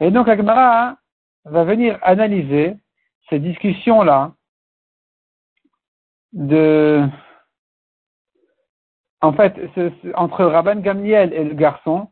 Et 0.00 0.10
donc, 0.10 0.28
Agmara 0.28 0.96
va 1.44 1.64
venir 1.64 1.98
analyser 2.02 2.76
ces 3.28 3.38
discussions-là 3.38 4.32
en 9.20 9.32
fait, 9.34 9.54
entre 10.14 10.44
Rabban 10.44 10.76
Gamliel 10.76 11.32
et 11.34 11.44
le 11.44 11.54
garçon, 11.54 12.08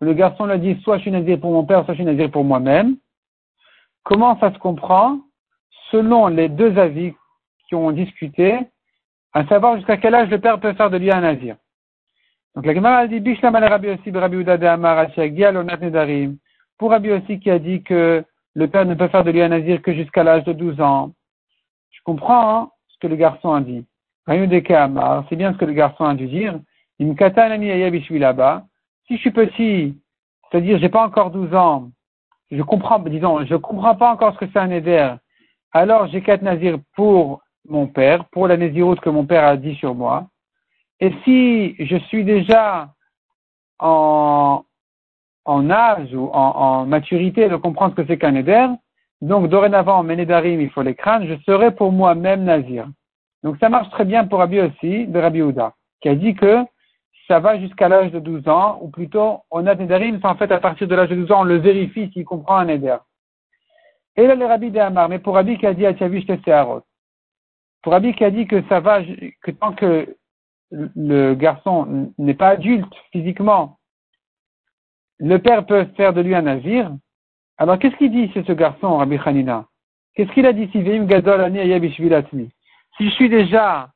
le 0.00 0.14
garçon 0.14 0.46
lui 0.46 0.58
dit 0.58 0.80
soit 0.82 0.96
je 0.96 1.02
suis 1.02 1.10
nazir 1.10 1.38
pour 1.38 1.52
mon 1.52 1.64
père, 1.64 1.84
soit 1.84 1.94
je 1.94 1.98
suis 1.98 2.04
nazir 2.04 2.30
pour 2.30 2.44
moi-même. 2.44 2.96
Comment 4.06 4.38
ça 4.38 4.52
se 4.52 4.58
comprend 4.58 5.18
Selon 5.90 6.28
les 6.28 6.48
deux 6.48 6.78
avis 6.78 7.12
qui 7.66 7.74
ont 7.74 7.90
discuté, 7.90 8.56
à 9.32 9.44
savoir 9.48 9.76
jusqu'à 9.76 9.96
quel 9.96 10.14
âge 10.14 10.30
le 10.30 10.40
père 10.40 10.60
peut 10.60 10.74
faire 10.74 10.90
de 10.90 10.96
lui 10.96 11.10
un 11.10 11.22
nazir. 11.22 11.56
Donc 12.54 12.66
la 12.66 12.74
Gemara 12.74 13.08
dit 13.08 13.18
Bishlam 13.18 13.56
al 13.56 13.64
Rabbi 13.64 13.88
aussi 13.88 14.12
Rabbi 14.12 14.44
de 14.44 14.64
Amar 14.64 15.08
Nedarim 15.08 16.36
pour 16.78 16.92
Rabbi 16.92 17.10
aussi 17.10 17.40
qui 17.40 17.50
a 17.50 17.58
dit 17.58 17.82
que 17.82 18.24
le 18.54 18.68
père 18.68 18.86
ne 18.86 18.94
peut 18.94 19.08
faire 19.08 19.24
de 19.24 19.32
lui 19.32 19.42
un 19.42 19.48
nazir 19.48 19.82
que 19.82 19.92
jusqu'à 19.92 20.22
l'âge 20.22 20.44
de 20.44 20.52
12 20.52 20.80
ans. 20.80 21.10
Je 21.90 21.98
comprends 22.04 22.62
hein, 22.62 22.70
ce 22.86 22.98
que 23.00 23.08
le 23.08 23.16
garçon 23.16 23.54
a 23.54 23.60
dit. 23.60 23.84
C'est 24.28 25.36
bien 25.36 25.52
ce 25.52 25.58
que 25.58 25.64
le 25.64 25.72
garçon 25.72 26.04
a 26.04 26.14
dû 26.14 26.28
dire. 26.28 26.60
Si 27.00 27.06
je 29.10 29.16
suis 29.16 29.32
petit, 29.32 29.98
c'est-à-dire 30.48 30.78
j'ai 30.78 30.90
pas 30.90 31.04
encore 31.04 31.32
12 31.32 31.52
ans, 31.56 31.90
je 32.50 32.62
comprends, 32.62 32.98
disons, 33.00 33.44
je 33.44 33.56
comprends 33.56 33.96
pas 33.96 34.12
encore 34.12 34.34
ce 34.34 34.38
que 34.38 34.46
c'est 34.52 34.58
un 34.58 34.70
éder. 34.70 35.14
Alors 35.72 36.06
j'ai 36.08 36.22
quatre 36.22 36.42
nazirs 36.42 36.78
pour 36.94 37.40
mon 37.68 37.86
père, 37.86 38.24
pour 38.26 38.46
la 38.46 38.56
naziroute 38.56 39.00
que 39.00 39.10
mon 39.10 39.26
père 39.26 39.44
a 39.44 39.56
dit 39.56 39.74
sur 39.74 39.94
moi. 39.94 40.28
Et 41.00 41.12
si 41.24 41.74
je 41.78 41.96
suis 41.96 42.24
déjà 42.24 42.90
en, 43.78 44.62
âge 45.46 46.14
ou 46.14 46.30
en, 46.32 46.86
maturité 46.86 47.48
de 47.48 47.56
comprendre 47.56 47.94
ce 47.96 48.02
que 48.02 48.06
c'est 48.06 48.18
qu'un 48.18 48.34
éder, 48.34 48.66
donc 49.20 49.48
dorénavant, 49.48 50.02
mes 50.02 50.16
nédarim, 50.16 50.60
il 50.60 50.70
faut 50.70 50.82
les 50.82 50.94
craindre, 50.94 51.26
je 51.26 51.34
serai 51.44 51.74
pour 51.74 51.92
moi-même 51.92 52.44
nazir. 52.44 52.88
Donc 53.42 53.56
ça 53.60 53.68
marche 53.68 53.90
très 53.90 54.04
bien 54.04 54.26
pour 54.26 54.38
Rabbi 54.38 54.60
aussi, 54.60 55.06
de 55.06 55.18
Rabbi 55.18 55.42
Ouda, 55.42 55.74
qui 56.00 56.08
a 56.08 56.14
dit 56.14 56.34
que 56.34 56.64
ça 57.26 57.40
va 57.40 57.58
jusqu'à 57.58 57.88
l'âge 57.88 58.12
de 58.12 58.20
12 58.20 58.48
ans, 58.48 58.78
ou 58.82 58.88
plutôt, 58.88 59.40
on 59.50 59.66
a 59.66 59.74
Nedarim, 59.74 60.20
en 60.22 60.36
fait 60.36 60.50
à 60.52 60.60
partir 60.60 60.86
de 60.86 60.94
l'âge 60.94 61.08
de 61.08 61.16
12 61.16 61.32
ans, 61.32 61.40
on 61.40 61.44
le 61.44 61.58
vérifie 61.58 62.10
s'il 62.12 62.24
comprend 62.24 62.56
un 62.58 62.66
Neder. 62.66 62.98
Et 64.16 64.26
là, 64.26 64.34
le 64.34 64.46
Rabbi 64.46 64.70
de 64.70 64.78
Hamar, 64.78 65.08
mais 65.08 65.18
pour 65.18 65.34
Rabbi 65.34 65.58
qui 65.58 65.66
a 65.66 65.74
dit 65.74 65.84
Atiavish 65.84 66.26
Tesseharot, 66.26 66.82
pour 67.82 67.92
Rabbi 67.92 68.14
qui 68.14 68.24
a 68.24 68.30
dit 68.30 68.46
que 68.46 68.62
ça 68.68 68.80
va, 68.80 69.02
que 69.02 69.50
tant 69.50 69.72
que 69.72 70.16
le 70.70 71.34
garçon 71.34 72.12
n'est 72.18 72.34
pas 72.34 72.50
adulte 72.50 72.92
physiquement, 73.12 73.78
le 75.18 75.38
père 75.38 75.66
peut 75.66 75.86
faire 75.96 76.12
de 76.12 76.20
lui 76.20 76.34
un 76.34 76.42
navire. 76.42 76.92
Alors, 77.58 77.78
qu'est-ce 77.78 77.96
qu'il 77.96 78.10
dit, 78.10 78.30
c'est 78.34 78.46
ce 78.46 78.52
garçon, 78.52 78.98
Rabbi 78.98 79.18
Hanina? 79.24 79.66
Qu'est-ce 80.14 80.30
qu'il 80.32 80.46
a 80.46 80.52
dit, 80.52 80.68
Si 80.72 80.82
je 83.04 83.10
suis 83.10 83.28
déjà 83.28 83.90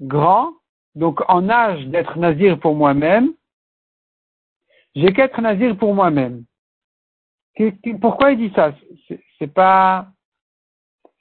grand, 0.00 0.50
donc 0.94 1.20
en 1.28 1.48
âge 1.48 1.86
d'être 1.86 2.18
nazir 2.18 2.58
pour 2.58 2.74
moi-même, 2.74 3.32
j'ai 4.94 5.12
qu'être 5.12 5.40
nazir 5.40 5.76
pour 5.76 5.94
moi-même. 5.94 6.44
Pourquoi 8.00 8.32
il 8.32 8.38
dit 8.38 8.52
ça? 8.54 8.72
C'est 9.38 9.52
pas, 9.52 10.06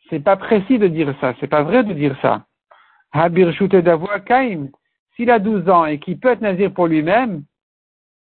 c'est 0.10 0.19
pas 0.19 0.38
précis 0.38 0.77
de 0.77 0.88
dire 0.88 1.15
ça, 1.21 1.34
c'est 1.39 1.47
pas 1.47 1.63
vrai 1.63 1.84
de 1.84 1.93
dire 1.93 2.17
ça. 2.21 2.45
Habir 3.13 3.53
Kaim, 4.25 4.69
s'il 5.15 5.29
a 5.29 5.39
12 5.39 5.69
ans 5.69 5.86
et 5.86 5.99
qu'il 5.99 6.19
peut 6.19 6.29
être 6.29 6.41
nazir 6.41 6.73
pour 6.73 6.88
lui-même, 6.88 7.43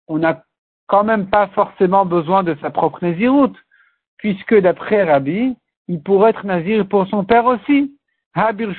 on 0.09 0.19
n'a 0.19 0.43
quand 0.87 1.05
même 1.05 1.29
pas 1.29 1.49
forcément 1.49 2.05
besoin 2.05 2.43
de 2.43 2.57
sa 2.61 2.71
propre 2.71 3.05
naziroute, 3.05 3.57
puisque 4.17 4.59
d'après 4.59 5.05
Rabbi, 5.05 5.57
il 5.89 6.03
pourrait 6.03 6.31
être 6.31 6.47
nazir 6.47 6.87
pour 6.89 7.07
son 7.09 7.25
père 7.25 7.47
aussi. 7.47 7.97
Habir 8.35 8.73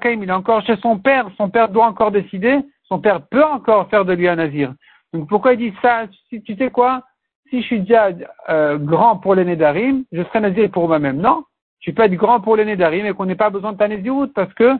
Kaim, 0.00 0.20
il 0.22 0.28
est 0.28 0.32
encore 0.32 0.64
chez 0.66 0.76
son 0.76 0.98
père, 0.98 1.30
son 1.36 1.48
père 1.48 1.68
doit 1.68 1.86
encore 1.86 2.10
décider, 2.10 2.58
son 2.84 2.98
père 2.98 3.22
peut 3.26 3.44
encore 3.44 3.88
faire 3.88 4.04
de 4.04 4.12
lui 4.12 4.28
un 4.28 4.36
nazir. 4.36 4.74
Donc 5.12 5.28
pourquoi 5.28 5.54
il 5.54 5.58
dit 5.58 5.74
ça? 5.80 6.06
Si, 6.28 6.42
Tu 6.42 6.56
sais 6.56 6.70
quoi? 6.70 7.04
Si 7.48 7.62
je 7.62 7.66
suis 7.66 7.80
déjà 7.80 8.10
euh, 8.48 8.78
grand 8.78 9.16
pour 9.16 9.34
les 9.34 9.44
Nédarim, 9.44 10.04
je 10.12 10.22
serai 10.24 10.40
nazir 10.40 10.70
pour 10.70 10.86
moi-même. 10.86 11.18
Non, 11.18 11.44
tu 11.80 11.92
peux 11.92 12.02
être 12.02 12.14
grand 12.14 12.40
pour 12.40 12.56
les 12.56 12.64
Nédarim 12.64 13.06
et 13.06 13.12
qu'on 13.12 13.26
n'ait 13.26 13.34
pas 13.34 13.50
besoin 13.50 13.72
de 13.72 13.78
ta 13.78 13.88
naziroute 13.88 14.32
parce 14.34 14.52
que 14.54 14.76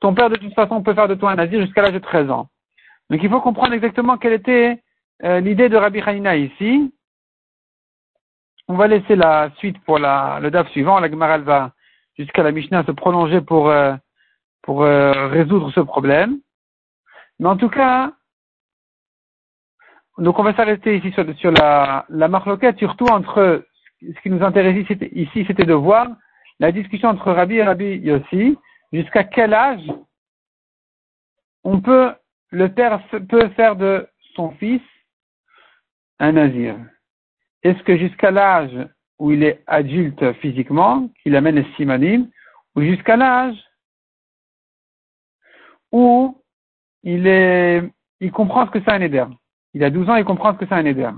ton 0.00 0.14
père 0.14 0.30
de 0.30 0.36
toute 0.36 0.54
façon 0.54 0.82
peut 0.82 0.94
faire 0.94 1.08
de 1.08 1.14
toi 1.14 1.32
un 1.32 1.36
nazir 1.36 1.60
jusqu'à 1.60 1.82
l'âge 1.82 1.94
de 1.94 1.98
13 1.98 2.30
ans. 2.30 2.48
Donc 3.10 3.20
il 3.22 3.30
faut 3.30 3.40
comprendre 3.40 3.72
exactement 3.72 4.18
quelle 4.18 4.34
était 4.34 4.80
euh, 5.24 5.40
l'idée 5.40 5.68
de 5.68 5.76
Rabbi 5.76 6.00
Hanina 6.00 6.36
ici. 6.36 6.92
On 8.68 8.74
va 8.74 8.86
laisser 8.86 9.16
la 9.16 9.50
suite 9.58 9.78
pour 9.84 9.98
la, 9.98 10.38
le 10.40 10.50
DAF 10.50 10.68
suivant. 10.70 11.00
La 11.00 11.10
Gemara 11.10 11.38
va 11.38 11.72
jusqu'à 12.16 12.42
la 12.42 12.52
Mishnah 12.52 12.84
se 12.84 12.92
prolonger 12.92 13.40
pour, 13.40 13.68
euh, 13.70 13.94
pour 14.62 14.82
euh, 14.82 15.28
résoudre 15.28 15.72
ce 15.72 15.80
problème. 15.80 16.38
Mais 17.38 17.48
en 17.48 17.56
tout 17.56 17.68
cas, 17.68 18.12
donc 20.18 20.38
on 20.38 20.42
va 20.42 20.54
s'arrêter 20.54 20.96
ici 20.96 21.12
sur, 21.12 21.52
la, 21.52 22.06
la 22.08 22.28
marloquette, 22.28 22.78
surtout 22.78 23.06
entre 23.06 23.64
ce 24.00 24.20
qui 24.20 24.30
nous 24.30 24.44
intéresse 24.44 24.86
ici, 25.12 25.44
c'était 25.46 25.64
de 25.64 25.74
voir 25.74 26.08
la 26.58 26.72
discussion 26.72 27.08
entre 27.08 27.32
Rabbi 27.32 27.56
et 27.56 27.64
Rabbi 27.64 27.96
Yossi, 27.98 28.58
jusqu'à 28.92 29.24
quel 29.24 29.54
âge 29.54 29.86
on 31.64 31.80
peut, 31.80 32.12
le 32.50 32.68
père 32.68 33.00
peut 33.28 33.48
faire 33.50 33.76
de 33.76 34.08
son 34.34 34.50
fils 34.52 34.82
un 36.18 36.32
nazir. 36.32 36.76
Est-ce 37.62 37.82
que 37.84 37.96
jusqu'à 37.96 38.30
l'âge 38.30 38.88
où 39.22 39.30
il 39.30 39.44
est 39.44 39.62
adulte 39.68 40.32
physiquement, 40.40 41.08
qu'il 41.22 41.36
amène 41.36 41.54
les 41.54 41.66
simanim, 41.76 42.26
ou 42.74 42.82
jusqu'à 42.82 43.16
l'âge 43.16 43.56
où 45.92 46.36
il 47.04 47.28
est, 47.28 47.84
il 48.18 48.32
comprend 48.32 48.66
ce 48.66 48.72
que 48.72 48.80
c'est 48.80 48.90
un 48.90 49.00
éder. 49.00 49.24
Il 49.74 49.84
a 49.84 49.90
12 49.90 50.10
ans, 50.10 50.16
il 50.16 50.24
comprend 50.24 50.52
ce 50.54 50.58
que 50.58 50.66
c'est 50.66 50.74
un 50.74 50.84
éder. 50.84 51.08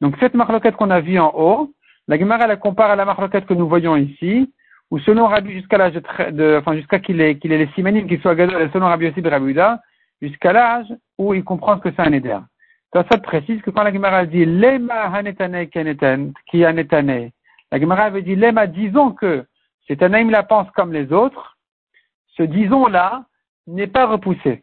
Donc 0.00 0.16
cette 0.20 0.32
marloquette 0.32 0.76
qu'on 0.76 0.88
a 0.88 1.02
vue 1.02 1.18
en 1.18 1.34
haut, 1.34 1.70
la 2.08 2.18
Gemara 2.18 2.46
la 2.46 2.56
compare 2.56 2.92
à 2.92 2.96
la 2.96 3.04
marloquette 3.04 3.44
que 3.44 3.52
nous 3.52 3.68
voyons 3.68 3.94
ici, 3.94 4.50
où 4.90 4.98
selon 5.00 5.26
Rabbi 5.26 5.52
jusqu'à 5.52 5.76
l'âge 5.76 5.92
de, 5.92 6.56
enfin 6.58 6.74
jusqu'à 6.76 6.98
qu'il 6.98 7.20
ait, 7.20 7.38
les 7.42 7.68
simanim, 7.74 8.08
qu'il 8.08 8.22
soit 8.22 8.36
selon 8.72 8.86
Rabbi 8.86 9.08
aussi 9.08 9.20
de 9.20 9.28
Rabbi 9.28 9.54
jusqu'à 10.22 10.54
l'âge 10.54 10.90
où 11.18 11.34
il 11.34 11.44
comprend 11.44 11.78
que 11.78 11.90
c'est 11.90 12.00
un 12.00 12.12
éder. 12.14 12.38
Ça 12.94 13.18
précise 13.18 13.60
que 13.62 13.70
quand 13.70 13.82
la 13.82 13.92
Gemara 13.92 14.24
dit 14.24 14.44
Lema 14.44 15.12
hanetane 15.12 15.66
qui 15.66 16.64
anetane, 16.64 17.30
la 17.72 17.80
Gemara 17.80 18.04
avait 18.04 18.22
dit 18.22 18.36
Lema, 18.36 18.68
disons 18.68 19.10
que 19.10 19.44
cet 19.88 20.00
anaïm 20.00 20.30
la 20.30 20.44
pense 20.44 20.70
comme 20.76 20.92
les 20.92 21.12
autres, 21.12 21.56
ce 22.36 22.44
disons-là 22.44 23.24
n'est 23.66 23.88
pas 23.88 24.06
repoussé. 24.06 24.62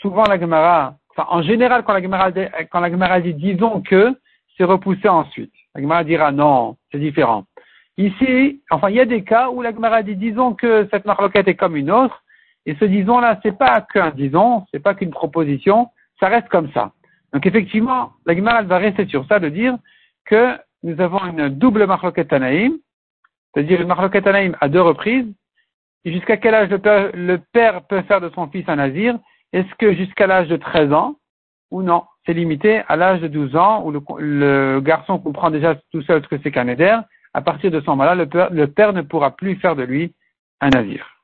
Souvent 0.00 0.24
la 0.24 0.36
Gemara, 0.40 0.96
enfin 1.10 1.28
en 1.30 1.42
général 1.42 1.84
quand 1.84 1.92
la 1.92 2.02
Gemara, 2.02 2.32
quand 2.72 2.80
la 2.80 2.90
Gemara 2.90 3.20
dit 3.20 3.34
disons 3.34 3.82
que, 3.82 4.18
c'est 4.56 4.64
repoussé 4.64 5.08
ensuite. 5.08 5.52
La 5.76 5.80
Gemara 5.80 6.02
dira 6.02 6.32
non, 6.32 6.76
c'est 6.90 6.98
différent. 6.98 7.44
Ici, 7.98 8.62
enfin 8.68 8.90
il 8.90 8.96
y 8.96 9.00
a 9.00 9.04
des 9.04 9.22
cas 9.22 9.50
où 9.50 9.62
la 9.62 9.72
Gemara 9.72 10.02
dit 10.02 10.16
disons 10.16 10.54
que 10.54 10.88
cette 10.90 11.04
marloquette 11.04 11.46
est 11.46 11.54
comme 11.54 11.76
une 11.76 11.92
autre, 11.92 12.24
et 12.66 12.74
ce 12.74 12.84
disons-là, 12.84 13.38
c'est 13.44 13.56
pas 13.56 13.80
qu'un 13.80 14.10
disons, 14.10 14.66
c'est 14.72 14.80
pas 14.80 14.94
qu'une 14.94 15.12
proposition, 15.12 15.88
ça 16.18 16.26
reste 16.26 16.48
comme 16.48 16.72
ça. 16.72 16.90
Donc 17.32 17.46
effectivement, 17.46 18.12
la 18.26 18.34
Gemara 18.34 18.62
va 18.62 18.78
rester 18.78 19.06
sur 19.06 19.26
ça, 19.26 19.38
de 19.38 19.48
dire 19.48 19.76
que 20.24 20.56
nous 20.82 21.00
avons 21.00 21.18
une 21.26 21.48
double 21.48 21.86
anaïm, 22.30 22.78
c'est-à-dire 23.52 23.80
une 23.80 23.90
anaïm 23.90 24.56
à 24.60 24.68
deux 24.68 24.80
reprises, 24.80 25.26
jusqu'à 26.04 26.36
quel 26.36 26.54
âge 26.54 26.70
le 26.70 27.36
père, 27.52 27.82
peut 27.82 28.02
faire 28.02 28.20
de 28.20 28.30
son 28.30 28.48
fils 28.48 28.68
un 28.68 28.76
nazir? 28.76 29.18
Est-ce 29.52 29.74
que 29.76 29.94
jusqu'à 29.94 30.26
l'âge 30.26 30.48
de 30.48 30.56
13 30.56 30.92
ans 30.92 31.16
ou 31.70 31.82
non? 31.82 32.04
C'est 32.24 32.34
limité 32.34 32.82
à 32.88 32.96
l'âge 32.96 33.20
de 33.20 33.28
12 33.28 33.56
ans 33.56 33.84
où 33.84 33.90
le, 33.90 34.80
garçon 34.80 35.18
comprend 35.18 35.50
déjà 35.50 35.76
tout 35.90 36.02
seul 36.02 36.22
ce 36.22 36.28
que 36.28 36.38
c'est 36.42 36.50
qu'un 36.50 36.68
éder. 36.68 36.98
À 37.34 37.40
partir 37.40 37.70
de 37.70 37.80
ce 37.80 37.86
moment-là, 37.86 38.14
le 38.14 38.66
père 38.66 38.92
ne 38.92 39.02
pourra 39.02 39.36
plus 39.36 39.56
faire 39.56 39.76
de 39.76 39.82
lui 39.82 40.14
un 40.60 40.70
nazir. 40.70 41.17